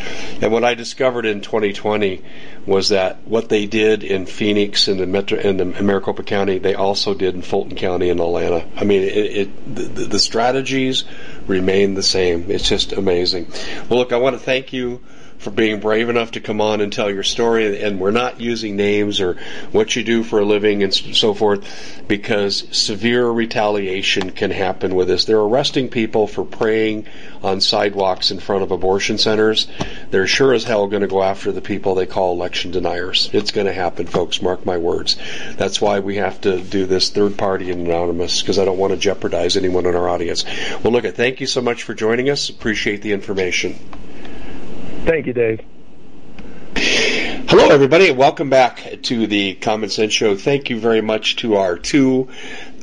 [0.40, 2.22] And what I discovered in 2020
[2.64, 7.12] was that what they did in Phoenix and the Metro the Maricopa County, they also
[7.12, 8.66] did in Fulton County and Atlanta.
[8.74, 11.04] I mean, it, it the, the strategies
[11.46, 12.50] remain the same.
[12.50, 13.52] It's just amazing.
[13.88, 15.02] Well, look, I want to thank you
[15.40, 17.82] for being brave enough to come on and tell your story.
[17.82, 19.38] And we're not using names or
[19.72, 25.08] what you do for a living and so forth because severe retaliation can happen with
[25.08, 25.24] this.
[25.24, 27.06] They're arresting people for praying
[27.42, 29.66] on sidewalks in front of abortion centers.
[30.10, 33.30] They're sure as hell going to go after the people they call election deniers.
[33.32, 34.42] It's going to happen, folks.
[34.42, 35.16] Mark my words.
[35.56, 38.92] That's why we have to do this third party and anonymous because I don't want
[38.92, 40.44] to jeopardize anyone in our audience.
[40.84, 42.50] Well, look, at thank you so much for joining us.
[42.50, 43.78] Appreciate the information.
[45.04, 45.60] Thank you, Dave.
[46.76, 50.36] Hello, everybody, and welcome back to the Common Sense Show.
[50.36, 52.28] Thank you very much to our two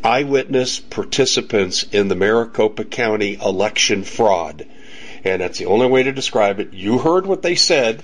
[0.03, 4.65] eyewitness participants in the Maricopa County election fraud.
[5.23, 6.73] And that's the only way to describe it.
[6.73, 8.03] You heard what they said.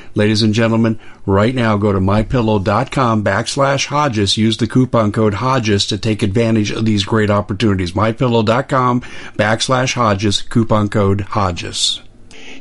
[0.13, 4.37] Ladies and gentlemen, right now go to mypillow.com backslash Hodges.
[4.37, 7.93] Use the coupon code Hodges to take advantage of these great opportunities.
[7.93, 9.01] Mypillow.com
[9.37, 12.01] backslash Hodges, coupon code Hodges.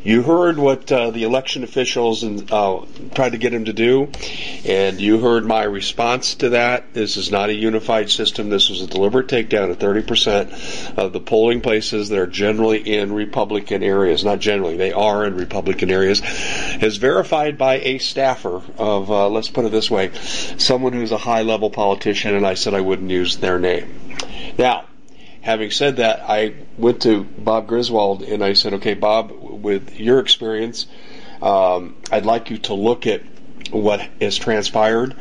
[0.03, 4.09] You heard what uh, the election officials and uh, tried to get him to do,
[4.65, 6.95] and you heard my response to that.
[6.95, 8.49] This is not a unified system.
[8.49, 13.13] This was a deliberate takedown of 30% of the polling places that are generally in
[13.13, 14.25] Republican areas.
[14.25, 16.23] Not generally, they are in Republican areas.
[16.81, 21.19] as verified by a staffer of, uh, let's put it this way, someone who's a
[21.19, 24.17] high level politician, and I said I wouldn't use their name.
[24.57, 24.85] Now,
[25.41, 30.19] having said that, I went to Bob Griswold and I said, okay, Bob, with your
[30.19, 30.87] experience,
[31.43, 33.23] um, I'd like you to look at
[33.71, 35.15] what has transpired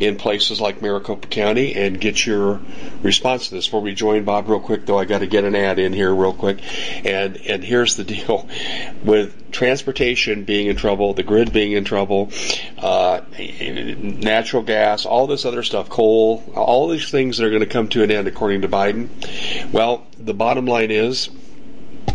[0.00, 2.60] in places like Maricopa County and get your
[3.02, 3.66] response to this.
[3.66, 6.14] Before we join Bob real quick though, I got to get an ad in here
[6.14, 6.58] real quick.
[7.04, 8.48] And, and here's the deal
[9.04, 12.30] with transportation being in trouble, the grid being in trouble,
[12.78, 17.66] uh, natural gas, all this other stuff, coal, all these things that are going to
[17.66, 19.08] come to an end according to Biden.
[19.72, 21.30] Well, the bottom line is,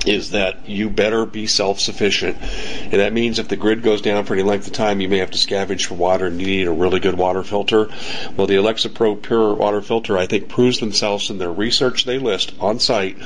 [0.05, 2.37] is that you better be self-sufficient.
[2.37, 5.19] And that means if the grid goes down for any length of time, you may
[5.19, 7.89] have to scavenge for water and you need a really good water filter.
[8.35, 12.17] Well, the Alexa Pro Pure Water Filter, I think, proves themselves in their research they
[12.17, 13.17] list on site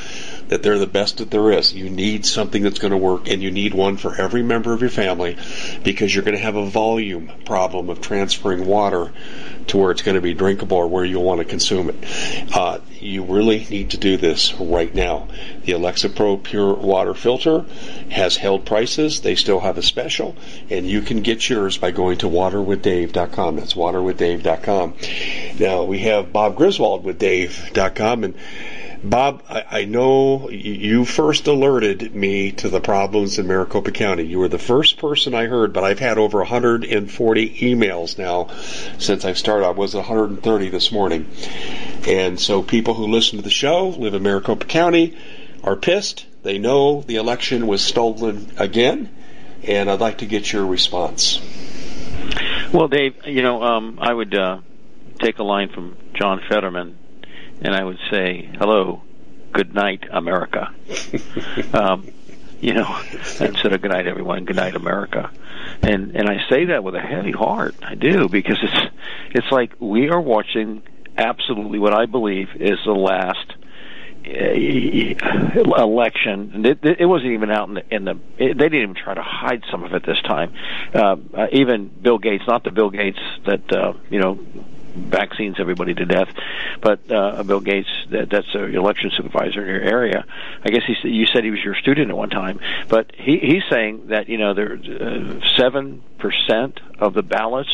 [0.49, 1.73] that they're the best that there is.
[1.73, 4.81] You need something that's going to work and you need one for every member of
[4.81, 5.37] your family
[5.83, 9.11] because you're going to have a volume problem of transferring water
[9.67, 12.55] to where it's going to be drinkable or where you'll want to consume it.
[12.55, 15.27] Uh, you really need to do this right now.
[15.63, 17.65] The Alexa Pro Pure Water Filter
[18.09, 19.21] has held prices.
[19.21, 20.35] They still have a special,
[20.69, 23.55] and you can get yours by going to waterwithdave.com.
[23.55, 24.93] That's waterwithdave.com.
[25.59, 28.35] Now, we have Bob Griswold with Dave.com, and
[29.09, 34.23] Bob, I, I, know you first alerted me to the problems in Maricopa County.
[34.23, 38.47] You were the first person I heard, but I've had over 140 emails now
[38.97, 39.67] since I started.
[39.67, 41.29] I was 130 this morning.
[42.07, 45.15] And so people who listen to the show, live in Maricopa County,
[45.63, 46.25] are pissed.
[46.41, 49.15] They know the election was stolen again,
[49.63, 51.39] and I'd like to get your response.
[52.73, 54.61] Well, Dave, you know, um, I would uh,
[55.19, 56.97] take a line from John Fetterman
[57.61, 59.01] and I would say, "Hello,
[59.51, 60.73] good night, America."
[61.73, 62.07] um,
[62.61, 62.99] you know,
[63.39, 65.31] instead of "Good night, everyone," "Good night, America."
[65.81, 67.75] And and I say that with a heavy heart.
[67.81, 68.95] I do because it's
[69.31, 70.81] it's like we are watching
[71.17, 73.53] absolutely what I believe is the last
[74.27, 76.65] uh, election.
[76.65, 77.95] It, it wasn't even out in the.
[77.95, 80.53] In the it, they didn't even try to hide some of it this time.
[80.93, 84.39] Uh, uh, even Bill Gates, not the Bill Gates that uh, you know
[84.95, 86.29] vaccines everybody to death.
[86.81, 90.25] But uh, Bill Gates, that, that's an election supervisor in your area.
[90.63, 93.63] I guess he you said he was your student at one time, but he, he's
[93.69, 97.69] saying that you know there uh, seven percent of the ballots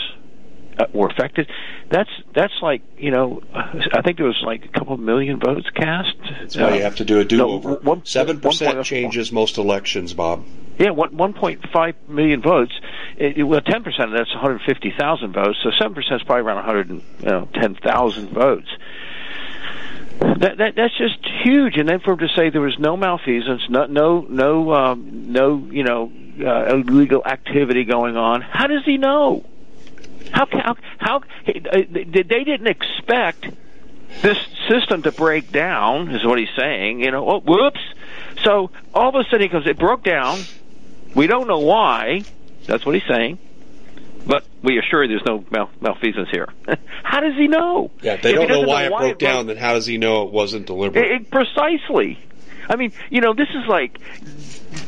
[0.78, 1.49] uh, were affected.
[1.89, 6.15] That's that's like you know, I think there was like a couple million votes cast.
[6.39, 7.80] That's why uh, you have to do a do-over.
[8.03, 10.45] Seven no, percent changes most elections, Bob.
[10.78, 12.72] Yeah, one one point five million votes.
[13.17, 15.59] It, well, ten percent of that's one hundred fifty thousand votes.
[15.63, 18.69] So seven percent is probably around one hundred you know, ten thousand votes.
[20.19, 21.78] That, that that's just huge.
[21.78, 25.57] And then for him to say there was no malfeasance, no no no um, no
[25.72, 26.11] you know
[26.43, 29.45] uh, illegal activity going on, how does he know?
[30.32, 31.22] How how how uh,
[31.91, 33.47] they didn't expect
[34.22, 34.38] this
[34.69, 36.09] system to break down?
[36.13, 37.01] Is what he's saying.
[37.01, 37.80] You know, oh, whoops.
[38.43, 40.39] So all of a sudden he goes, it broke down.
[41.15, 42.24] We don't know why.
[42.65, 43.39] That's what he's saying.
[44.26, 46.47] But we assure you there's no mal- malfeasance here.
[47.03, 47.89] how does he know?
[48.01, 50.28] Yeah, they if don't know why know it broke down, then how does he know
[50.28, 51.03] it wasn't deliberate?
[51.03, 52.19] It, it, precisely.
[52.70, 53.99] I mean, you know, this is like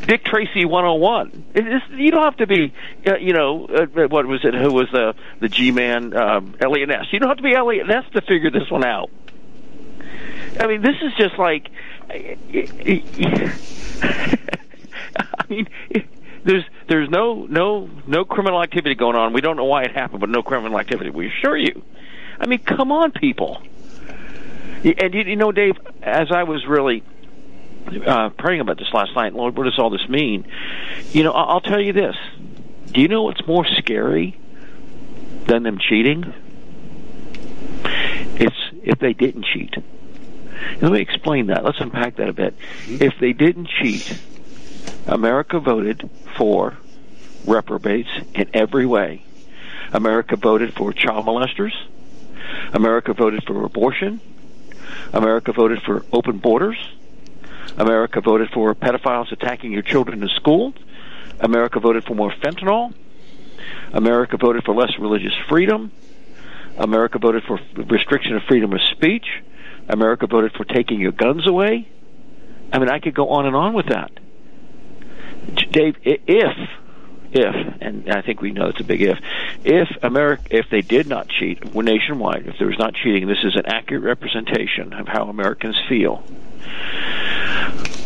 [0.05, 1.45] Dick Tracy 101.
[1.53, 2.73] It's, you don't have to be,
[3.07, 4.53] uh, you know, uh, what was it?
[4.53, 6.15] Who was the the G man?
[6.15, 7.05] Um, Eliot Ness.
[7.11, 9.09] You don't have to be Eliot Ness to figure this one out.
[10.59, 11.69] I mean, this is just like.
[15.15, 15.67] I mean,
[16.43, 19.33] there's there's no no no criminal activity going on.
[19.33, 21.09] We don't know why it happened, but no criminal activity.
[21.09, 21.81] We assure you.
[22.39, 23.61] I mean, come on, people.
[24.83, 27.03] And you know, Dave, as I was really
[28.05, 29.33] uh, praying about this last night.
[29.33, 30.45] Lord, what does all this mean?
[31.11, 32.15] You know, I'll tell you this.
[32.91, 34.37] Do you know what's more scary
[35.45, 36.33] than them cheating?
[38.35, 39.75] It's if they didn't cheat.
[40.81, 41.63] Let me explain that.
[41.63, 42.55] Let's unpack that a bit.
[42.87, 44.17] If they didn't cheat,
[45.07, 46.77] America voted for
[47.45, 49.23] reprobates in every way.
[49.91, 51.73] America voted for child molesters.
[52.73, 54.21] America voted for abortion.
[55.11, 56.77] America voted for open borders.
[57.77, 60.73] America voted for pedophiles attacking your children in school.
[61.39, 62.93] America voted for more fentanyl.
[63.91, 65.91] America voted for less religious freedom.
[66.77, 69.25] America voted for restriction of freedom of speech.
[69.87, 71.87] America voted for taking your guns away.
[72.71, 74.11] I mean, I could go on and on with that.
[75.71, 76.69] Dave, if
[77.33, 79.17] if, and I think we know it's a big if,
[79.63, 83.55] if America, if they did not cheat nationwide, if there was not cheating, this is
[83.55, 86.23] an accurate representation of how Americans feel.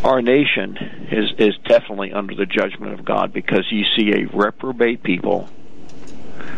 [0.04, 0.78] Our nation
[1.12, 5.50] is is definitely under the judgment of God because you see a reprobate people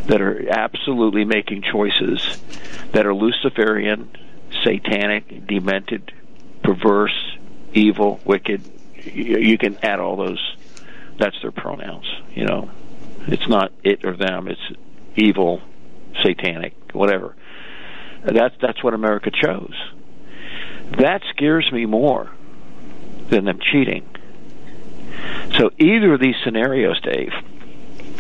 [0.08, 2.22] that are absolutely making choices
[2.92, 4.10] that are Luciferian,
[4.64, 6.12] satanic, demented,
[6.64, 7.38] perverse,
[7.74, 8.62] evil, wicked.
[9.06, 10.56] You can add all those
[11.18, 12.06] that's their pronouns.
[12.34, 12.70] You know,
[13.28, 14.48] it's not it or them.
[14.48, 14.80] It's
[15.16, 15.62] evil,
[16.24, 17.36] satanic, whatever.
[18.24, 19.76] That's that's what America chose.
[20.98, 22.32] That scares me more
[23.30, 24.08] than them cheating.
[25.58, 27.34] So either of these scenarios, Dave,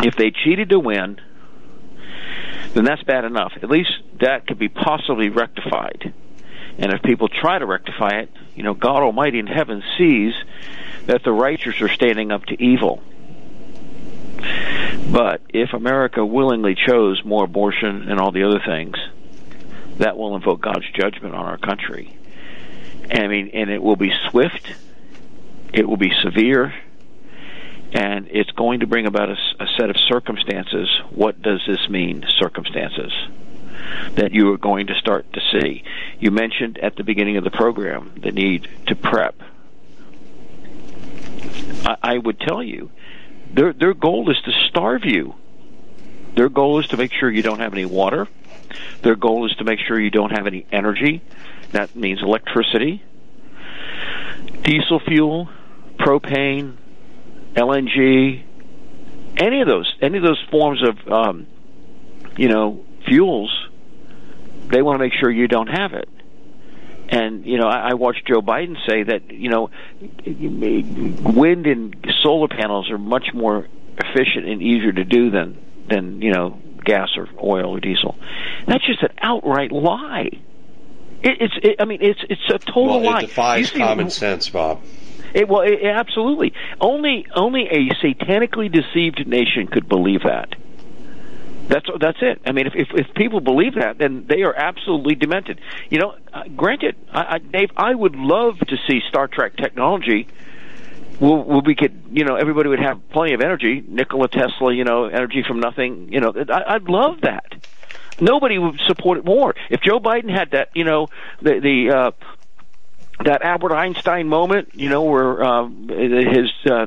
[0.01, 1.19] if they cheated to win,
[2.73, 3.53] then that's bad enough.
[3.61, 6.13] At least that could be possibly rectified.
[6.77, 10.33] And if people try to rectify it, you know, God Almighty in heaven sees
[11.05, 13.01] that the righteous are standing up to evil.
[15.11, 18.95] But if America willingly chose more abortion and all the other things,
[19.97, 22.17] that will invoke God's judgment on our country.
[23.11, 24.71] I mean, and it will be swift,
[25.73, 26.73] it will be severe,
[27.93, 30.89] and it's going to bring about a, a set of circumstances.
[31.09, 33.13] What does this mean, circumstances?
[34.15, 35.83] That you are going to start to see.
[36.19, 39.41] You mentioned at the beginning of the program the need to prep
[41.85, 42.91] I, I would tell you,
[43.51, 45.35] their their goal is to starve you.
[46.35, 48.27] Their goal is to make sure you don't have any water.
[49.01, 51.21] Their goal is to make sure you don't have any energy.
[51.71, 53.03] That means electricity,
[54.63, 55.49] diesel fuel,
[55.99, 56.77] propane,
[57.55, 58.43] LNG,
[59.37, 61.47] any of those, any of those forms of, um,
[62.37, 63.67] you know, fuels.
[64.67, 66.07] They want to make sure you don't have it.
[67.09, 69.71] And you know, I, I watched Joe Biden say that you know,
[71.33, 76.31] wind and solar panels are much more efficient and easier to do than than you
[76.31, 78.15] know gas or oil or diesel.
[78.67, 80.29] That's just an outright lie.
[81.21, 83.19] It, it's, it, I mean, it's it's a total well, lie.
[83.21, 84.81] It defies see, common sense, Bob.
[85.33, 86.53] It, well, it, absolutely.
[86.79, 90.55] Only only a satanically deceived nation could believe that.
[91.67, 92.41] That's that's it.
[92.45, 95.61] I mean, if, if if people believe that, then they are absolutely demented.
[95.89, 100.27] You know, uh, granted, I, I, Dave, I would love to see Star Trek technology.
[101.19, 103.83] Well, well, we could, you know, everybody would have plenty of energy.
[103.85, 106.11] Nikola Tesla, you know, energy from nothing.
[106.11, 107.45] You know, I, I'd love that.
[108.19, 109.53] Nobody would support it more.
[109.69, 111.07] If Joe Biden had that, you know,
[111.41, 112.11] the the uh,
[113.23, 116.85] that Albert Einstein moment, you know, where uh, his uh,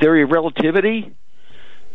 [0.00, 1.14] theory of relativity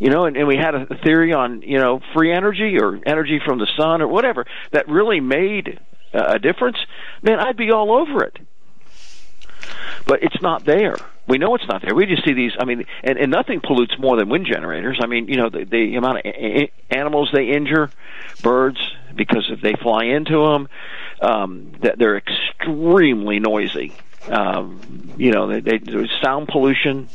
[0.00, 3.38] you know, and, and we had a theory on, you know, free energy or energy
[3.44, 5.78] from the sun or whatever that really made
[6.12, 6.78] a difference,
[7.22, 8.36] man, I'd be all over it.
[10.06, 10.98] But it's not there.
[11.28, 11.94] We know it's not there.
[11.94, 12.52] We just see these.
[12.58, 14.98] I mean, and, and nothing pollutes more than wind generators.
[15.02, 17.92] I mean, you know, the, the amount of a- a- animals they injure,
[18.42, 18.78] birds,
[19.14, 20.68] because if they fly into them,
[21.20, 23.96] um, that they're extremely noisy.
[24.26, 27.08] Um, you know, they, they, there's sound pollution.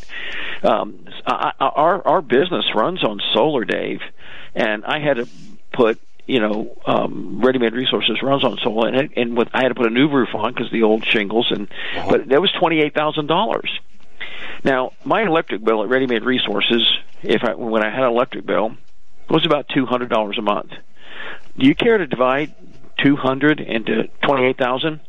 [0.64, 4.00] Um, I, our our business runs on solar, Dave,
[4.54, 5.28] and I had to
[5.74, 9.76] put you know, um, Ready-Made Resources runs on solar, and, and with I had to
[9.76, 12.08] put a new roof on because the old shingles, and uh-huh.
[12.10, 13.80] but that was twenty eight thousand dollars.
[14.64, 16.82] Now, my electric bill at Ready-Made Resources,
[17.22, 18.76] if I when I had an electric bill,
[19.30, 20.72] was about two hundred dollars a month.
[21.58, 22.54] Do you care to divide
[23.04, 25.02] two hundred into twenty eight thousand?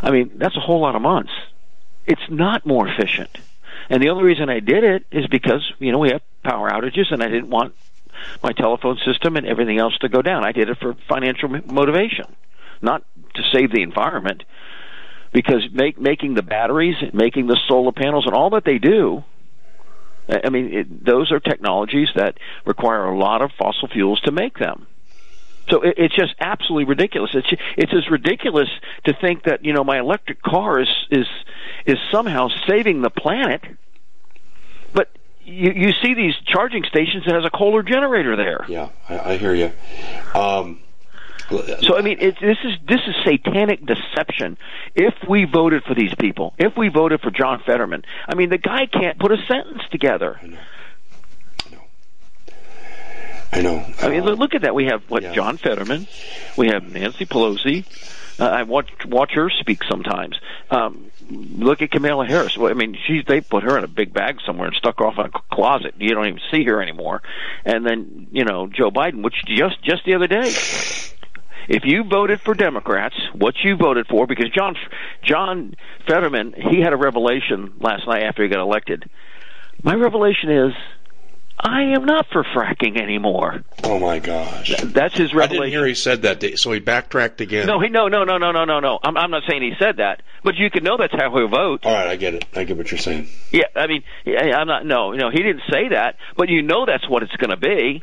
[0.00, 1.32] I mean, that's a whole lot of months.
[2.06, 3.30] It's not more efficient.
[3.88, 7.12] And the only reason I did it is because, you know, we have power outages
[7.12, 7.74] and I didn't want
[8.42, 10.44] my telephone system and everything else to go down.
[10.44, 12.26] I did it for financial motivation,
[12.80, 13.04] not
[13.34, 14.44] to save the environment.
[15.32, 19.24] Because make, making the batteries, making the solar panels, and all that they do,
[20.28, 24.58] I mean, it, those are technologies that require a lot of fossil fuels to make
[24.58, 24.86] them.
[25.70, 27.30] So it, it's just absolutely ridiculous.
[27.34, 28.68] It's it's as ridiculous
[29.04, 31.26] to think that you know my electric car is is
[31.86, 33.62] is somehow saving the planet,
[34.92, 35.08] but
[35.44, 38.64] you you see these charging stations that has a Kohler generator there.
[38.68, 39.72] Yeah, I, I hear you.
[40.34, 40.80] Um,
[41.48, 44.56] so I mean, it, this is this is satanic deception.
[44.94, 48.58] If we voted for these people, if we voted for John Fetterman, I mean, the
[48.58, 50.38] guy can't put a sentence together.
[50.42, 50.58] I know.
[53.52, 53.84] I know.
[54.00, 54.74] I mean, look at that.
[54.74, 55.34] We have what yeah.
[55.34, 56.06] John Fetterman,
[56.56, 57.84] we have Nancy Pelosi.
[58.42, 60.36] Uh, I watch watch her speak sometimes.
[60.68, 62.58] Um, look at Kamala Harris.
[62.58, 65.06] Well, I mean, she's they put her in a big bag somewhere and stuck her
[65.06, 65.94] off in a closet.
[65.98, 67.22] You don't even see her anymore.
[67.64, 70.52] And then you know Joe Biden, which just just the other day,
[71.68, 74.74] if you voted for Democrats, what you voted for, because John
[75.22, 75.76] John
[76.08, 79.08] Fetterman, he had a revelation last night after he got elected.
[79.84, 80.72] My revelation is
[81.64, 83.62] I am not for fracking anymore.
[83.84, 84.74] Oh my gosh.
[84.82, 85.62] That's his I revelation.
[85.62, 87.66] didn't hear he said that, so he backtracked again.
[87.68, 88.98] No, he no no no no no no no.
[89.02, 91.86] I'm I'm not saying he said that, but you can know that's how he'll vote.
[91.86, 92.44] All right, I get it.
[92.56, 93.28] I get what you're saying.
[93.52, 94.84] Yeah, I mean, I'm not.
[94.84, 98.02] No, no, he didn't say that, but you know that's what it's going to be.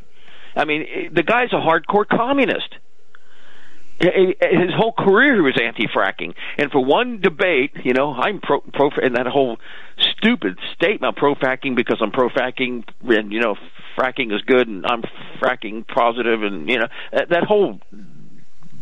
[0.55, 2.73] I mean, eh, the guy's a hardcore communist.
[3.99, 8.89] His whole career he was anti-fracking, and for one debate, you know, I'm pro pro
[8.91, 9.57] and that whole
[9.97, 13.55] stupid statement pro-fracking because I'm pro-fracking, and you know,
[13.97, 15.03] fracking is good, and I'm
[15.41, 17.81] fracking positive, and you know, that whole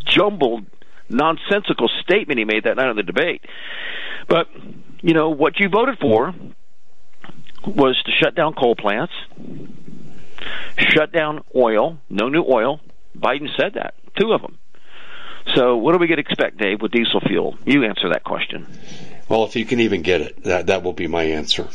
[0.05, 0.65] jumbled,
[1.09, 3.43] nonsensical statement he made that night of the debate.
[4.27, 4.49] But
[5.01, 6.35] you know what you voted for
[7.65, 9.13] was to shut down coal plants,
[10.77, 12.81] shut down oil, no new oil.
[13.17, 14.59] Biden said that, two of them.
[15.55, 17.57] So, what do we get to expect, Dave, with diesel fuel?
[17.65, 18.67] You answer that question.
[19.29, 21.67] Well, if you can even get it, that that will be my answer.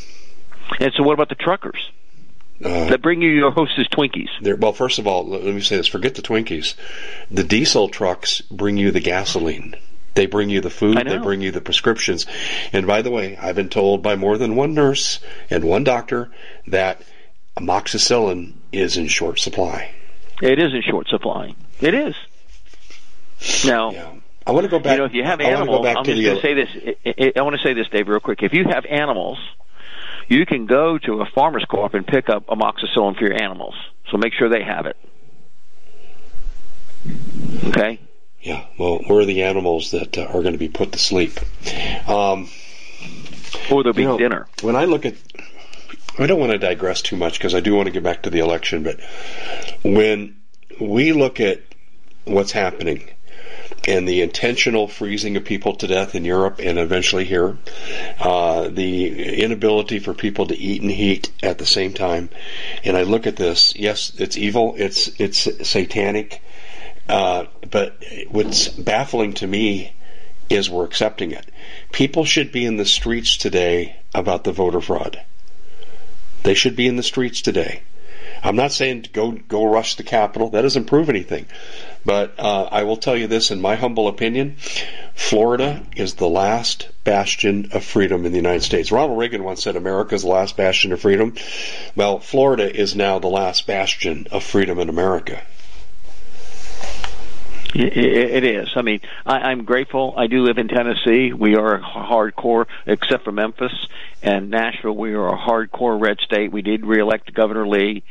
[0.80, 1.90] And so, what about the truckers
[2.64, 4.58] Uh, that bring you your Hostess Twinkies?
[4.60, 6.74] well, first of all, let me say this: forget the Twinkies.
[7.30, 9.74] The diesel trucks bring you the gasoline.
[10.14, 10.98] They bring you the food.
[11.06, 12.26] They bring you the prescriptions.
[12.72, 16.30] And by the way, I've been told by more than one nurse and one doctor
[16.66, 17.00] that
[17.56, 19.90] amoxicillin is in short supply.
[20.42, 21.54] It is in short supply.
[21.80, 22.14] It is.
[23.64, 24.14] Now, Yeah.
[24.46, 24.92] I want to go back.
[24.94, 27.32] you know, if you have I want to animals, I'm just going to say this.
[27.36, 28.42] I, want to say this, Dave, real quick.
[28.42, 29.38] If you have animals,
[30.28, 33.74] you can go to a farmer's co-op and pick up amoxicillin for your animals.
[34.10, 34.96] So make sure they have it.
[37.68, 38.00] Okay.
[38.40, 41.38] Yeah, well, we're the animals that uh, are going to be put to sleep.
[42.08, 42.48] Um,
[43.70, 44.48] Or there'll be you know, dinner.
[44.62, 45.14] When I look at,
[46.18, 48.30] I don't want to digress too much because I do want to get back to
[48.30, 48.98] the election, but
[49.84, 50.40] when
[50.80, 51.62] we look at
[52.24, 53.08] what's happening
[53.86, 57.56] and the intentional freezing of people to death in Europe and eventually here,
[58.20, 62.28] uh, the inability for people to eat and heat at the same time,
[62.84, 66.42] and I look at this, yes, it's evil, it's it's satanic,
[67.08, 69.94] uh, but what's baffling to me
[70.48, 71.46] is we're accepting it.
[71.92, 75.22] People should be in the streets today about the voter fraud.
[76.42, 77.82] They should be in the streets today.
[78.42, 80.50] I'm not saying go go rush the Capitol.
[80.50, 81.46] That doesn't prove anything.
[82.04, 84.56] But uh, I will tell you this, in my humble opinion,
[85.14, 88.90] Florida is the last bastion of freedom in the United States.
[88.90, 91.34] Ronald Reagan once said America is the last bastion of freedom.
[91.94, 95.42] Well, Florida is now the last bastion of freedom in America.
[97.74, 98.68] It, is.
[98.76, 100.14] I mean, I, I'm grateful.
[100.16, 101.32] I do live in Tennessee.
[101.32, 103.72] We are hardcore, except for Memphis
[104.22, 104.94] and Nashville.
[104.94, 106.52] We are a hardcore red state.
[106.52, 108.02] We did reelect Governor Lee,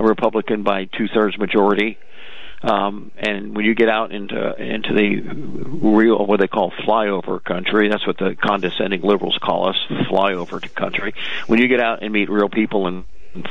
[0.00, 1.98] a Republican, by two thirds majority.
[2.62, 7.88] Um, and when you get out into into the real what they call flyover country,
[7.88, 9.76] that's what the condescending liberals call us,
[10.10, 11.14] flyover country.
[11.46, 13.04] When you get out and meet real people in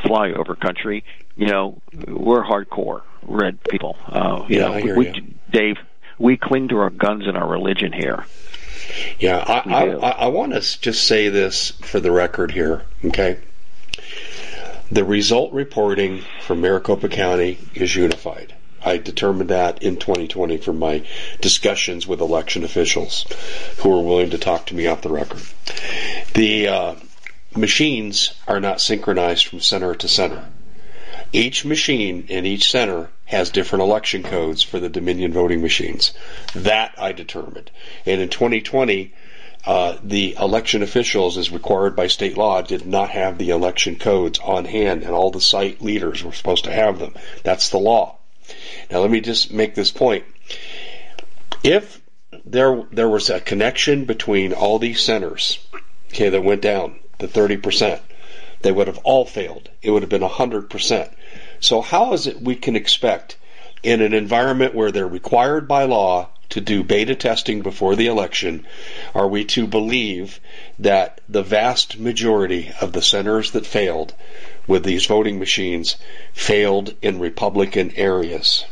[0.03, 1.03] flyover country,
[1.35, 3.97] you know we're hardcore red people.
[4.05, 5.23] Uh, you Yeah, know, I hear we, you.
[5.51, 5.77] Dave,
[6.19, 8.25] we cling to our guns and our religion here.
[9.19, 9.85] Yeah, I, I.
[9.95, 13.39] I, I want to just say this for the record here, okay?
[14.91, 18.55] The result reporting from Maricopa County is unified.
[18.83, 21.03] I determined that in 2020 from my
[21.41, 23.25] discussions with election officials
[23.77, 25.41] who were willing to talk to me off the record.
[26.33, 26.95] The uh,
[27.55, 30.45] machines are not synchronized from center to center.
[31.31, 36.13] Each machine in each center has different election codes for the Dominion voting machines.
[36.55, 37.69] That I determined.
[38.07, 39.13] And in 2020,
[39.65, 44.39] uh, the election officials, as required by state law, did not have the election codes
[44.39, 47.13] on hand, and all the site leaders were supposed to have them.
[47.43, 48.17] That's the law.
[48.89, 50.23] Now, let me just make this point.
[51.63, 52.01] If
[52.45, 55.59] there there was a connection between all these centers,
[56.09, 58.01] okay, that went down to 30 percent,
[58.61, 59.69] they would have all failed.
[59.81, 61.13] It would have been 100%.
[61.59, 63.35] So how is it we can expect
[63.83, 68.65] in an environment where they're required by law to do beta testing before the election,
[69.13, 70.39] are we to believe
[70.79, 74.13] that the vast majority of the centers that failed
[74.67, 75.97] with these voting machines
[76.33, 78.65] failed in Republican areas?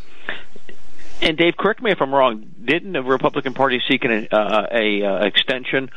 [1.21, 2.45] And Dave, correct me if I'm wrong.
[2.63, 5.89] Didn't the Republican Party seek an uh, a uh, extension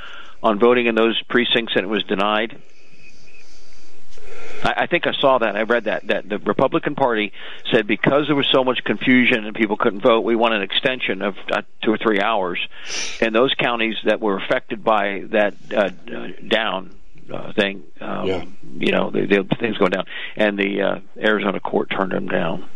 [0.42, 2.58] on voting in those precincts and it was denied?
[4.62, 5.56] I, I think I saw that.
[5.56, 7.32] I read that that the Republican Party
[7.72, 11.22] said because there was so much confusion and people couldn't vote, we want an extension
[11.22, 12.58] of uh, two or three hours.
[13.20, 16.94] And those counties that were affected by that uh, uh, down
[17.32, 18.44] uh, thing, um, Yeah.
[18.78, 20.04] you know, the, the things going down,
[20.36, 22.68] and the uh, Arizona court turned them down.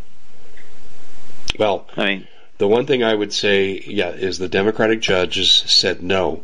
[1.59, 2.27] Well, I mean,
[2.57, 6.43] The one thing I would say, yeah, is the Democratic judges said no.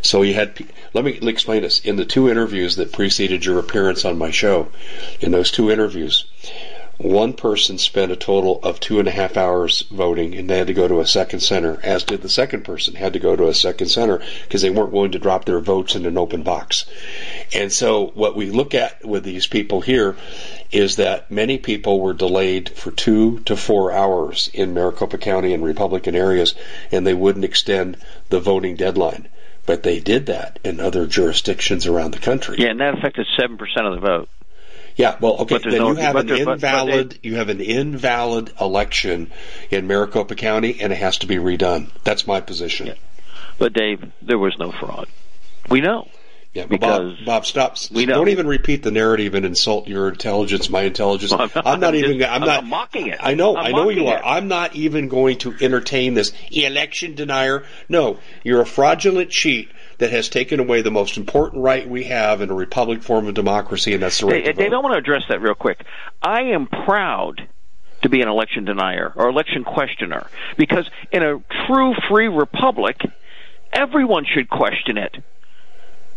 [0.00, 0.58] So you had,
[0.94, 1.80] let me explain this.
[1.80, 4.68] In the two interviews that preceded your appearance on my show,
[5.20, 6.24] in those two interviews,
[7.02, 10.68] one person spent a total of two and a half hours voting and they had
[10.68, 13.48] to go to a second center, as did the second person had to go to
[13.48, 16.86] a second center because they weren't willing to drop their votes in an open box.
[17.52, 20.16] And so what we look at with these people here
[20.70, 25.64] is that many people were delayed for two to four hours in Maricopa County and
[25.64, 26.54] Republican areas
[26.92, 27.96] and they wouldn't extend
[28.28, 29.28] the voting deadline.
[29.66, 32.56] But they did that in other jurisdictions around the country.
[32.58, 33.52] Yeah, and that affected 7%
[33.86, 34.28] of the vote.
[34.96, 37.60] Yeah, well, okay, then no- you have an there- but- but invalid you have an
[37.60, 39.30] invalid election
[39.70, 41.88] in Maricopa County, and it has to be redone.
[42.04, 42.88] That's my position.
[42.88, 42.94] Yeah.
[43.58, 45.06] But Dave, there was no fraud.
[45.68, 46.08] We know.
[46.54, 47.76] Yeah, but Bob, Because Bob, stop!
[47.90, 48.16] we know.
[48.16, 51.32] Don't even repeat the narrative and insult your intelligence, my intelligence.
[51.38, 52.18] I'm not- I'm not I'm even.
[52.18, 53.18] just- I'm I'm not mocking it.
[53.22, 53.56] I know.
[53.56, 54.18] I'm I know you are.
[54.18, 54.22] it.
[54.22, 57.64] I'm not even going to entertain this election denier.
[57.88, 59.70] No, you're a fraudulent cheat
[60.02, 63.34] that has taken away the most important right we have in a republic form of
[63.34, 65.84] democracy, and that's the right Hey, to Dave, I want to address that real quick.
[66.20, 67.46] I am proud
[68.02, 70.26] to be an election denier or election questioner
[70.56, 73.00] because in a true free republic,
[73.72, 75.22] everyone should question it.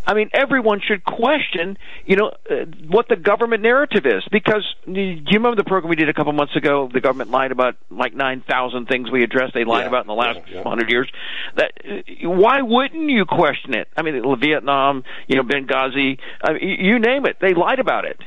[0.07, 4.23] I mean, everyone should question, you know, uh, what the government narrative is.
[4.31, 6.89] Because do you remember the program we did a couple months ago?
[6.91, 9.53] The government lied about like nine thousand things we addressed.
[9.53, 10.63] They lied Yeah, about in the last yeah, yeah.
[10.63, 11.09] hundred years.
[11.55, 13.87] That uh, why wouldn't you question it?
[13.97, 17.37] I mean, Vietnam, you know, Benghazi, I mean, you name it.
[17.41, 18.19] They lied about it.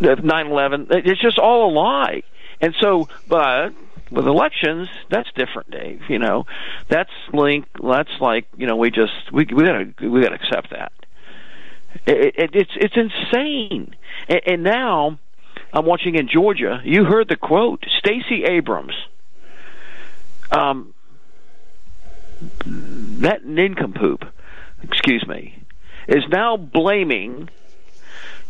[0.00, 0.86] The 9/11.
[1.06, 2.22] It's just all a lie.
[2.60, 3.70] And so, but
[4.12, 6.02] with elections, that's different, Dave.
[6.08, 6.46] You know,
[6.88, 7.66] that's link.
[7.82, 10.92] That's like you know, we just we we gotta we gotta accept that.
[12.06, 13.94] It, it, it's it's insane.
[14.28, 15.18] And, and now
[15.72, 16.80] I'm watching in Georgia.
[16.84, 18.94] You heard the quote, Stacey Abrams.
[20.50, 20.92] Um,
[22.66, 24.24] that nincompoop,
[24.82, 25.62] excuse me,
[26.08, 27.48] is now blaming,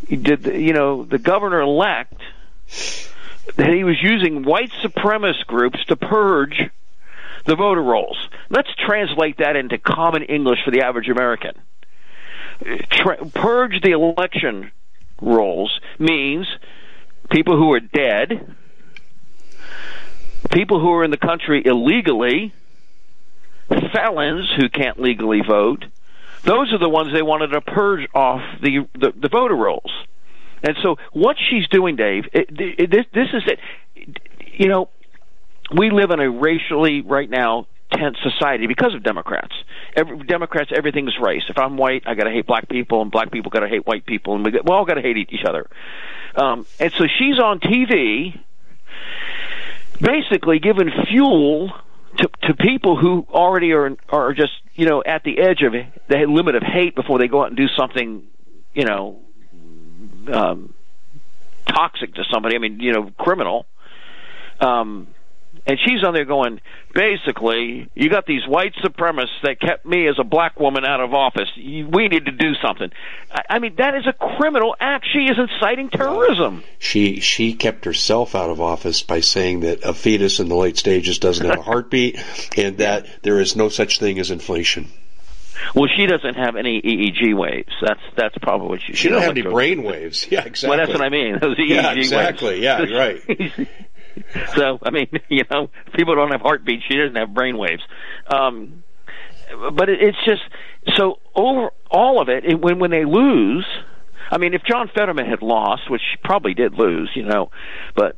[0.09, 2.21] did you know, the governor elect
[3.57, 6.71] that he was using white supremacist groups to purge
[7.45, 8.29] the voter rolls.
[8.51, 11.55] Let's translate that into common English for the average American.
[13.35, 14.71] Purge the election
[15.21, 16.47] rolls means
[17.31, 18.55] people who are dead,
[20.51, 22.53] people who are in the country illegally,
[23.93, 25.85] felons who can't legally vote.
[26.45, 29.91] Those are the ones they wanted to purge off the the, the voter rolls.
[30.63, 33.59] And so what she's doing, Dave, it, it, this, this is it.
[34.55, 34.89] You know,
[35.77, 39.53] we live in a racially right now tense society because of Democrats.
[39.97, 41.43] Every, Democrats, everything's race.
[41.49, 43.87] If I'm white, I got to hate black people, and black people got to hate
[43.87, 45.69] white people, and we, we all got to hate each other.
[46.35, 48.39] Um, and so she's on TV,
[50.01, 51.73] basically giving fuel
[52.19, 56.17] to to people who already are are just you know at the edge of the
[56.27, 58.23] limit of hate before they go out and do something,
[58.75, 59.21] you know,
[60.33, 60.75] um,
[61.67, 62.57] toxic to somebody.
[62.57, 63.67] I mean, you know, criminal.
[64.61, 65.09] Um,
[65.67, 66.61] and she's on there going,
[66.93, 71.15] basically, you got these white supremacists that kept me as a black woman out of
[71.15, 71.49] office.
[71.57, 72.91] We need to do something.
[73.31, 75.07] I, I mean, that is a criminal act.
[75.13, 76.65] She is inciting terrorism.
[76.79, 80.79] She she kept herself out of office by saying that a fetus in the late
[80.79, 82.19] stages doesn't have a heartbeat,
[82.57, 84.89] and that there is no such thing as inflation.
[85.75, 87.73] Well, she doesn't have any EEG waves.
[87.81, 88.95] That's that's probably what she.
[88.95, 90.27] She doesn't have any brain waves.
[90.31, 90.69] Yeah, exactly.
[90.77, 91.39] Well, that's what I mean.
[91.41, 92.07] Those EEG Yeah, waves.
[92.07, 92.63] exactly.
[92.63, 93.21] Yeah, right.
[94.57, 96.85] so I mean, you know, people don't have heartbeats.
[96.89, 97.83] She doesn't have brain waves.
[98.27, 98.83] Um,
[99.75, 100.43] but it, it's just
[100.97, 102.45] so over all of it.
[102.45, 103.67] it when when they lose,
[104.31, 107.51] I mean, if John Fetterman had lost, which he probably did lose, you know,
[107.95, 108.17] but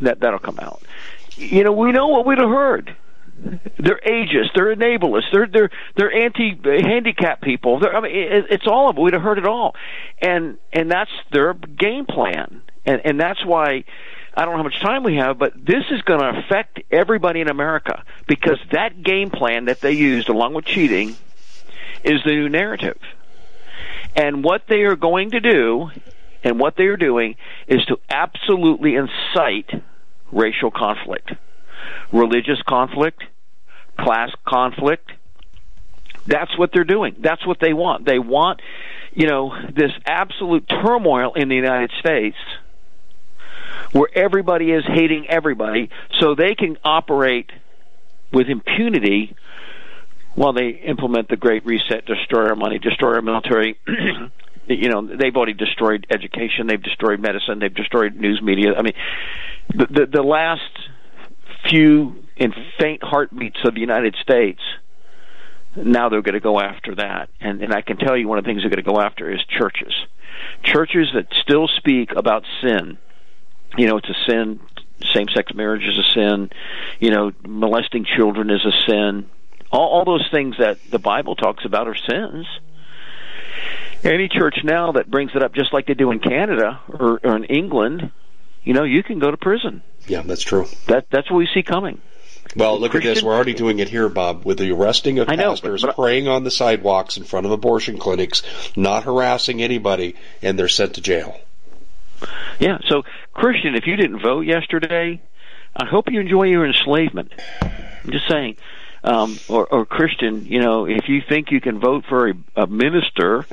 [0.00, 0.82] that that'll come out.
[1.36, 2.96] You know, we know what we'd have heard.
[3.78, 4.54] They're ageist.
[4.54, 5.22] They're enablers.
[5.32, 7.80] They're they're they're anti-handicap eh, people.
[7.80, 9.00] They're, I mean, it, it's all of it.
[9.00, 9.74] We'd have heard it all,
[10.20, 13.84] and and that's their game plan, and and that's why
[14.34, 17.40] I don't know how much time we have, but this is going to affect everybody
[17.40, 21.16] in America because that game plan that they used, along with cheating,
[22.04, 22.98] is the new narrative.
[24.14, 25.90] And what they are going to do,
[26.44, 27.36] and what they are doing,
[27.66, 29.70] is to absolutely incite
[30.32, 31.32] racial conflict,
[32.12, 33.22] religious conflict,
[34.02, 35.10] class conflict.
[36.26, 37.16] That's what they're doing.
[37.18, 38.04] That's what they want.
[38.04, 38.60] They want,
[39.12, 42.36] you know, this absolute turmoil in the United States
[43.92, 45.90] where everybody is hating everybody
[46.20, 47.50] so they can operate
[48.32, 49.34] with impunity
[50.34, 53.78] while they implement the Great Reset, destroy our money, destroy our military.
[54.68, 58.74] you know, they've already destroyed education, they've destroyed medicine, they've destroyed news media.
[58.76, 58.94] I mean,
[59.74, 60.70] the the, the last
[61.68, 64.60] few and faint heartbeats of the United States
[65.76, 67.30] now they're going to go after that.
[67.40, 69.30] And, and I can tell you one of the things they're going to go after
[69.30, 69.94] is churches.
[70.62, 72.98] Churches that still speak about sin.
[73.76, 74.60] You know, it's a sin.
[75.14, 76.50] Same sex marriage is a sin.
[76.98, 79.30] You know, molesting children is a sin.
[79.70, 82.46] All, all those things that the Bible talks about are sins.
[84.02, 87.36] Any church now that brings it up just like they do in Canada or, or
[87.36, 88.10] in England,
[88.64, 89.82] you know, you can go to prison.
[90.06, 90.66] Yeah, that's true.
[90.88, 92.00] That that's what we see coming.
[92.56, 93.22] Well, look Christian, at this.
[93.22, 96.28] We're already doing it here, Bob, with the arresting of know, pastors, but, but, praying
[96.28, 98.42] on the sidewalks in front of abortion clinics,
[98.76, 101.38] not harassing anybody, and they're sent to jail.
[102.58, 102.78] Yeah.
[102.88, 105.20] So, Christian, if you didn't vote yesterday,
[105.76, 107.32] I hope you enjoy your enslavement.
[107.62, 108.56] I'm just saying.
[109.02, 112.66] Um, or, or Christian, you know, if you think you can vote for a, a
[112.66, 113.46] minister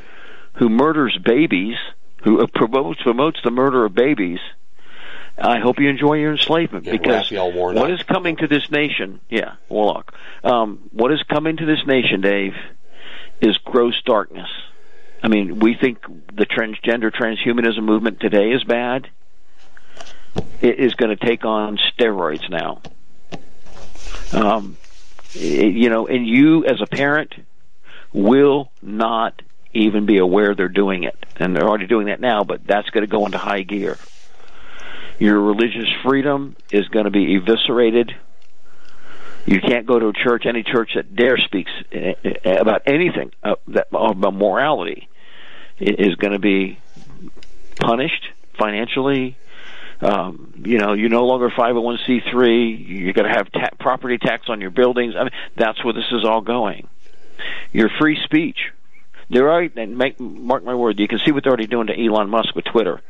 [0.55, 1.75] who murders babies,
[2.23, 4.39] who promotes promotes the murder of babies,
[5.39, 9.55] I hope you enjoy your enslavement yeah, because what is coming to this nation, yeah,
[9.69, 10.13] Warlock,
[10.43, 12.55] um, what is coming to this nation, Dave,
[13.39, 14.49] is gross darkness.
[15.21, 16.01] I mean, we think
[16.33, 19.09] the transgender transhumanism movement today is bad.
[20.61, 22.81] It is going to take on steroids now.
[24.33, 24.77] Um,
[25.33, 27.33] you know, and you as a parent
[28.13, 29.41] will not
[29.73, 32.43] even be aware they're doing it, and they're already doing that now.
[32.43, 33.97] But that's going to go into high gear.
[35.20, 38.15] Your religious freedom is going to be eviscerated.
[39.45, 43.32] You can't go to a church, any church that dare speaks eh, eh, about anything
[43.43, 45.07] uh, that about morality
[45.80, 46.80] is going to be
[47.80, 48.28] punished
[48.59, 49.38] financially.
[50.01, 52.88] Um, you know, you're no longer 501c3.
[52.88, 55.15] You're going to have ta- property tax on your buildings.
[55.15, 56.88] I mean, that's where this is all going.
[57.72, 58.57] Your free speech.
[59.30, 62.05] They're already, and make, mark my word, you can see what they're already doing to
[62.05, 63.01] Elon Musk with Twitter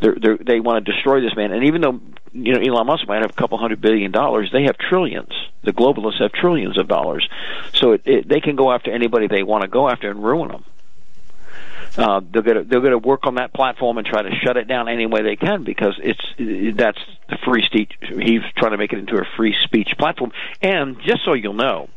[0.00, 1.52] they're, they're, they want to destroy this man.
[1.52, 2.00] And even though
[2.32, 5.32] you know Elon Musk might have a couple hundred billion dollars, they have trillions.
[5.62, 7.28] The globalists have trillions of dollars,
[7.72, 10.48] so it, it, they can go after anybody they want to go after and ruin
[10.48, 10.64] them.
[11.96, 14.56] Uh, they're going to they're going to work on that platform and try to shut
[14.56, 17.92] it down any way they can because it's that's the free speech.
[18.00, 20.32] He's trying to make it into a free speech platform.
[20.60, 21.88] And just so you'll know,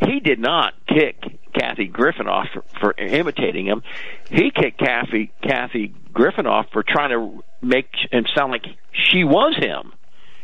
[0.00, 1.16] he did not kick
[1.54, 3.82] Kathy Griffin off for, for imitating him.
[4.30, 9.56] He kicked Kathy Kathy Griffin off for trying to make and sound like she was
[9.56, 9.92] him.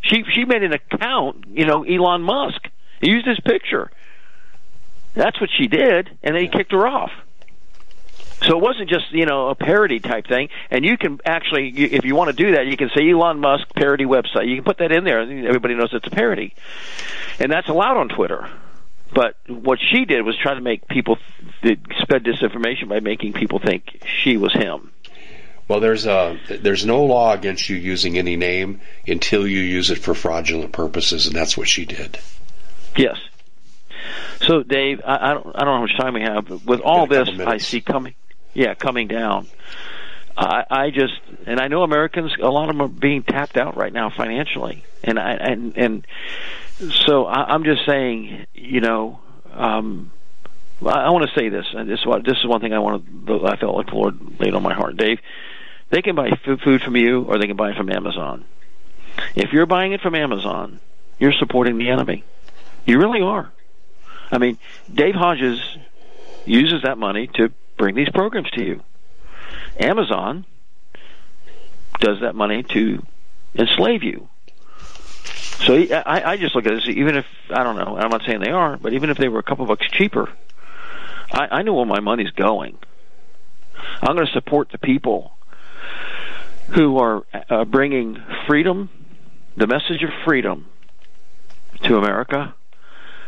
[0.03, 2.69] She she made an account, you know, Elon Musk.
[3.01, 3.91] He used his picture.
[5.15, 7.11] That's what she did, and then he kicked her off.
[8.43, 12.05] So it wasn't just you know a parody type thing, and you can actually, if
[12.05, 14.49] you want to do that, you can say Elon Musk parody website.
[14.49, 16.55] You can put that in there, and everybody knows it's a parody,
[17.39, 18.49] and that's allowed on Twitter.
[19.13, 21.19] But what she did was try to make people
[21.63, 24.93] th- spread disinformation by making people think she was him.
[25.69, 29.91] Well, there's uh, a there's no law against you using any name until you use
[29.91, 32.19] it for fraudulent purposes, and that's what she did.
[32.97, 33.19] Yes.
[34.41, 36.81] So, Dave, I, I don't I don't know how much time we have, but with
[36.81, 38.15] all this, I see coming,
[38.53, 39.47] yeah, coming down.
[40.41, 41.13] I, I just
[41.47, 44.85] and I know Americans, a lot of them are being tapped out right now financially,
[45.05, 46.07] and I and and
[47.07, 49.21] so I, I'm just saying, you know,
[49.53, 50.11] um,
[50.81, 53.27] I, want to say this, and this is what this is one thing I want
[53.27, 53.47] to.
[53.47, 55.19] I felt like the Lord laid on my heart, Dave.
[55.91, 58.47] They can buy food from you, or they can buy it from Amazon.
[59.35, 60.81] If you're buying it from Amazon,
[61.19, 62.25] you're supporting the enemy.
[62.87, 63.53] You really are.
[64.31, 64.57] I mean,
[64.93, 65.61] Dave Hodges
[66.47, 68.83] uses that money to bring these programs to you.
[69.79, 70.45] Amazon
[72.01, 73.03] does that money to
[73.55, 74.29] enslave you.
[75.67, 76.89] So I, I just look at this.
[76.89, 79.39] Even if I don't know, I'm not saying they are, but even if they were
[79.39, 80.29] a couple bucks cheaper,
[81.33, 82.79] I, I know where my money's going.
[84.01, 85.33] I'm going to support the people
[86.75, 88.89] who are uh, bringing freedom,
[89.57, 90.67] the message of freedom,
[91.85, 92.55] to America.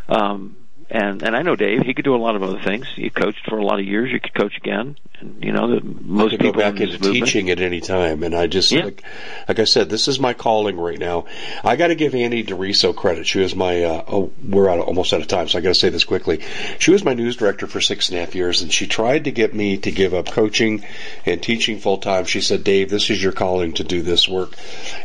[0.08, 0.56] Um,
[0.92, 1.80] and and I know Dave.
[1.82, 2.86] He could do a lot of other things.
[2.94, 4.12] He coached for a lot of years.
[4.12, 4.96] You could coach again.
[5.20, 7.80] And you know, the, most I could people go back into movement, teaching at any
[7.80, 8.22] time.
[8.22, 8.84] And I just Yeah.
[8.84, 9.02] like,
[9.48, 11.24] like I said, this is my calling right now.
[11.64, 13.26] I got to give Annie DeRiso credit.
[13.26, 15.74] She was my uh, oh, we're out almost out of time, so I got to
[15.74, 16.40] say this quickly.
[16.78, 19.30] She was my news director for six and a half years, and she tried to
[19.32, 20.84] get me to give up coaching
[21.24, 22.26] and teaching full time.
[22.26, 24.54] She said, "Dave, this is your calling to do this work,"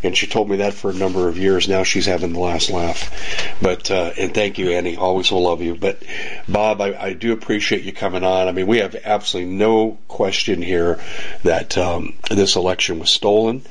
[0.04, 1.70] and she told me that for a number of years.
[1.70, 3.56] Now she's having the last laugh.
[3.62, 4.98] But uh, and thank you, Annie.
[4.98, 5.77] Always will love you.
[5.80, 6.04] But
[6.48, 8.48] Bob, I, I do appreciate you coming on.
[8.48, 11.00] I mean, we have absolutely no question here
[11.44, 13.64] that um, this election was stolen,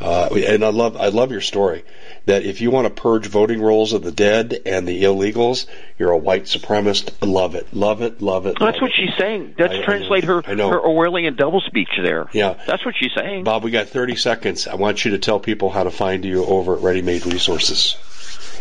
[0.00, 1.84] uh, and I love I love your story.
[2.26, 5.66] That if you want to purge voting rolls of the dead and the illegals,
[5.98, 7.10] you're a white supremacist.
[7.20, 8.60] Love it, love it, love it.
[8.60, 9.56] Well, that's love what she's saying.
[9.58, 10.70] Let's I- translate her I know.
[10.70, 12.28] her Orwellian doublespeak there.
[12.32, 12.54] Yeah.
[12.64, 13.42] that's what she's saying.
[13.42, 14.68] Bob, we got 30 seconds.
[14.68, 17.96] I want you to tell people how to find you over at Ready Made Resources.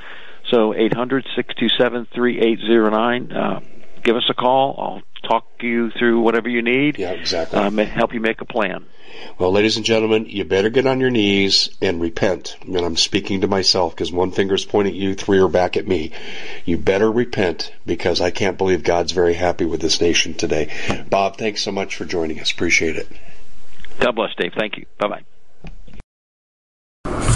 [0.49, 3.37] So 800-627-3809.
[3.37, 3.61] Uh,
[4.03, 4.75] give us a call.
[4.79, 6.99] I'll talk you through whatever you need.
[6.99, 7.59] Yeah, exactly.
[7.59, 8.87] Um, help you make a plan.
[9.39, 12.57] Well, ladies and gentlemen, you better get on your knees and repent.
[12.63, 15.87] And I'm speaking to myself because one finger's pointing at you, three are back at
[15.87, 16.13] me.
[16.65, 20.71] You better repent because I can't believe God's very happy with this nation today.
[21.09, 22.51] Bob, thanks so much for joining us.
[22.51, 23.09] Appreciate it.
[23.99, 24.53] God bless, Dave.
[24.57, 24.87] Thank you.
[24.99, 25.38] Bye bye.